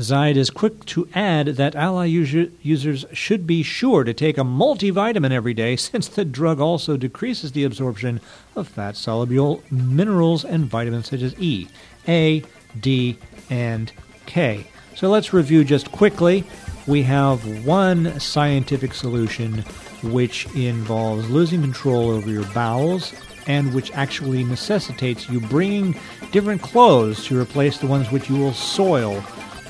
Zide 0.00 0.36
is 0.36 0.48
quick 0.48 0.86
to 0.86 1.06
add 1.14 1.48
that 1.48 1.76
Alli 1.76 2.08
user, 2.08 2.46
users 2.62 3.04
should 3.12 3.46
be 3.46 3.62
sure 3.62 4.04
to 4.04 4.14
take 4.14 4.38
a 4.38 4.42
multivitamin 4.42 5.32
every 5.32 5.52
day 5.52 5.76
since 5.76 6.08
the 6.08 6.24
drug 6.24 6.60
also 6.60 6.96
decreases 6.96 7.52
the 7.52 7.64
absorption 7.64 8.20
of 8.56 8.68
fat 8.68 8.96
soluble 8.96 9.62
minerals 9.70 10.44
and 10.44 10.64
vitamins 10.64 11.10
such 11.10 11.20
as 11.20 11.38
E, 11.38 11.68
A, 12.08 12.42
D, 12.80 13.18
and 13.50 13.92
K. 14.24 14.66
So 14.94 15.10
let's 15.10 15.34
review 15.34 15.62
just 15.62 15.92
quickly. 15.92 16.44
We 16.86 17.02
have 17.02 17.66
one 17.66 18.18
scientific 18.18 18.94
solution 18.94 19.58
which 20.02 20.46
involves 20.54 21.28
losing 21.28 21.60
control 21.60 22.10
over 22.10 22.30
your 22.30 22.46
bowels 22.54 23.12
and 23.46 23.74
which 23.74 23.92
actually 23.92 24.42
necessitates 24.42 25.28
you 25.28 25.40
bringing 25.40 25.94
different 26.30 26.62
clothes 26.62 27.26
to 27.26 27.38
replace 27.38 27.78
the 27.78 27.86
ones 27.86 28.10
which 28.10 28.30
you 28.30 28.36
will 28.36 28.54
soil 28.54 29.22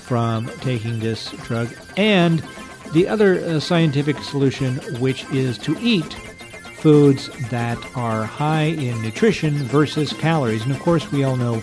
from 0.02 0.48
taking 0.60 0.98
this 0.98 1.30
drug, 1.42 1.68
and 1.96 2.42
the 2.92 3.08
other 3.08 3.40
uh, 3.40 3.60
scientific 3.60 4.18
solution, 4.18 4.76
which 5.00 5.24
is 5.32 5.56
to 5.58 5.76
eat 5.80 6.12
foods 6.82 7.30
that 7.48 7.78
are 7.96 8.24
high 8.24 8.64
in 8.64 9.00
nutrition 9.02 9.54
versus 9.54 10.12
calories. 10.12 10.62
And 10.62 10.72
of 10.72 10.80
course, 10.80 11.10
we 11.12 11.24
all 11.24 11.36
know 11.36 11.60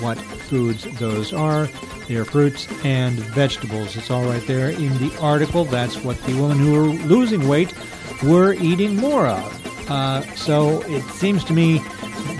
what 0.00 0.18
foods 0.18 0.86
those 0.98 1.32
are. 1.32 1.68
They 2.06 2.16
are 2.16 2.24
fruits 2.24 2.68
and 2.84 3.14
vegetables. 3.14 3.96
It's 3.96 4.10
all 4.10 4.24
right 4.24 4.46
there 4.46 4.70
in 4.70 4.96
the 4.98 5.14
article. 5.20 5.64
That's 5.64 5.96
what 6.04 6.20
the 6.22 6.40
women 6.40 6.58
who 6.58 6.76
are 6.76 6.88
losing 7.06 7.48
weight 7.48 7.74
were 8.22 8.52
eating 8.54 8.96
more 8.96 9.26
of. 9.26 9.90
Uh, 9.90 10.22
so 10.34 10.82
it 10.82 11.02
seems 11.14 11.44
to 11.44 11.52
me 11.52 11.82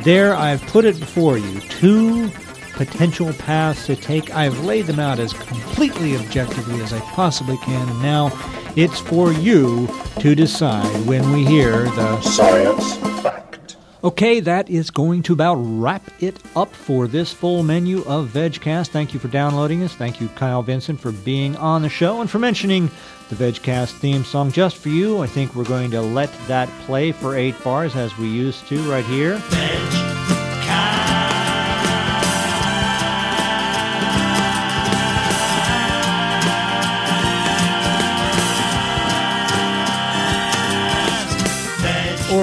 there 0.04 0.34
I've 0.34 0.62
put 0.66 0.84
it 0.84 0.98
before 1.00 1.38
you. 1.38 1.60
Two 1.60 2.30
potential 2.78 3.32
paths 3.34 3.86
to 3.86 3.96
take. 3.96 4.32
I've 4.34 4.64
laid 4.64 4.86
them 4.86 5.00
out 5.00 5.18
as 5.18 5.32
completely 5.32 6.16
objectively 6.16 6.80
as 6.80 6.92
I 6.92 7.00
possibly 7.00 7.56
can, 7.58 7.88
and 7.88 8.00
now 8.00 8.30
it's 8.76 9.00
for 9.00 9.32
you 9.32 9.88
to 10.20 10.36
decide 10.36 11.04
when 11.04 11.32
we 11.32 11.44
hear 11.44 11.84
the 11.90 12.20
science 12.20 12.94
fact. 13.20 13.76
Okay, 14.04 14.38
that 14.38 14.70
is 14.70 14.92
going 14.92 15.24
to 15.24 15.32
about 15.32 15.56
wrap 15.56 16.08
it 16.22 16.38
up 16.54 16.72
for 16.72 17.08
this 17.08 17.32
full 17.32 17.64
menu 17.64 18.04
of 18.04 18.28
VegCast. 18.28 18.88
Thank 18.88 19.12
you 19.12 19.18
for 19.18 19.26
downloading 19.26 19.82
us. 19.82 19.92
Thank 19.94 20.20
you, 20.20 20.28
Kyle 20.28 20.62
Vincent, 20.62 21.00
for 21.00 21.10
being 21.10 21.56
on 21.56 21.82
the 21.82 21.88
show 21.88 22.20
and 22.20 22.30
for 22.30 22.38
mentioning 22.38 22.88
the 23.28 23.34
VegCast 23.34 23.98
theme 23.98 24.22
song 24.22 24.52
just 24.52 24.76
for 24.76 24.88
you. 24.88 25.18
I 25.18 25.26
think 25.26 25.56
we're 25.56 25.64
going 25.64 25.90
to 25.90 26.00
let 26.00 26.32
that 26.46 26.68
play 26.86 27.10
for 27.10 27.36
eight 27.36 27.56
bars 27.64 27.96
as 27.96 28.16
we 28.16 28.28
used 28.28 28.68
to 28.68 28.78
right 28.88 29.04
here. 29.04 29.42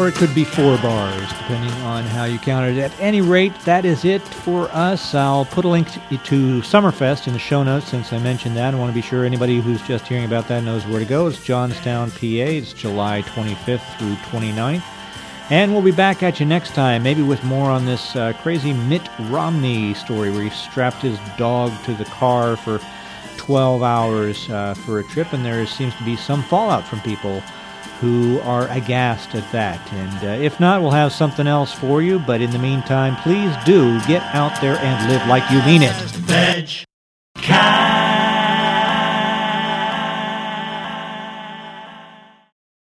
It 0.07 0.15
could 0.15 0.33
be 0.35 0.43
four 0.43 0.77
bars, 0.77 1.29
depending 1.29 1.71
on 1.83 2.03
how 2.03 2.25
you 2.25 2.37
count 2.39 2.69
it. 2.69 2.79
At 2.79 2.91
any 2.99 3.21
rate, 3.21 3.53
that 3.61 3.85
is 3.85 4.05
it 4.05 4.21
for 4.21 4.69
us. 4.71 5.13
I'll 5.15 5.45
put 5.45 5.65
a 5.65 5.67
link 5.67 5.87
to 5.91 6.61
Summerfest 6.61 7.27
in 7.27 7.33
the 7.33 7.39
show 7.39 7.63
notes 7.63 7.87
since 7.87 8.11
I 8.11 8.19
mentioned 8.19 8.55
that. 8.57 8.73
I 8.73 8.77
want 8.77 8.91
to 8.91 8.95
be 8.95 9.01
sure 9.01 9.25
anybody 9.25 9.59
who's 9.59 9.81
just 9.83 10.07
hearing 10.07 10.25
about 10.25 10.47
that 10.47 10.63
knows 10.63 10.85
where 10.87 10.99
to 10.99 11.05
go. 11.05 11.27
It's 11.27 11.43
Johnstown, 11.43 12.11
PA. 12.11 12.17
It's 12.21 12.73
July 12.73 13.21
25th 13.23 13.97
through 13.97 14.15
29th. 14.15 14.83
And 15.49 15.71
we'll 15.71 15.81
be 15.81 15.91
back 15.91 16.23
at 16.23 16.39
you 16.39 16.45
next 16.45 16.73
time, 16.73 17.03
maybe 17.03 17.21
with 17.21 17.43
more 17.43 17.69
on 17.69 17.85
this 17.85 18.15
uh, 18.15 18.33
crazy 18.41 18.73
Mitt 18.73 19.07
Romney 19.29 19.93
story 19.93 20.31
where 20.31 20.43
he 20.43 20.49
strapped 20.49 21.03
his 21.03 21.19
dog 21.37 21.71
to 21.85 21.93
the 21.93 22.05
car 22.05 22.57
for 22.57 22.79
12 23.37 23.83
hours 23.83 24.49
uh, 24.49 24.73
for 24.73 24.99
a 24.99 25.03
trip, 25.03 25.33
and 25.33 25.45
there 25.45 25.65
seems 25.65 25.95
to 25.95 26.03
be 26.03 26.15
some 26.15 26.41
fallout 26.43 26.87
from 26.87 26.99
people 27.01 27.43
who 28.05 28.39
are 28.41 28.67
aghast 28.67 29.33
at 29.33 29.51
that. 29.51 29.81
And 29.91 30.23
uh, 30.23 30.43
if 30.43 30.59
not, 30.59 30.83
we'll 30.83 30.91
have 30.91 31.11
something 31.11 31.47
else 31.47 31.73
for 31.73 32.03
you. 32.03 32.19
But 32.19 32.39
in 32.39 32.51
the 32.51 32.59
meantime, 32.59 33.15
please 33.23 33.51
do 33.65 33.99
get 34.01 34.21
out 34.35 34.61
there 34.61 34.77
and 34.77 35.09
live 35.09 35.25
like 35.27 35.49
you 35.49 35.57
mean 35.63 35.81
it. 35.81 35.95
Veg. 36.11 36.85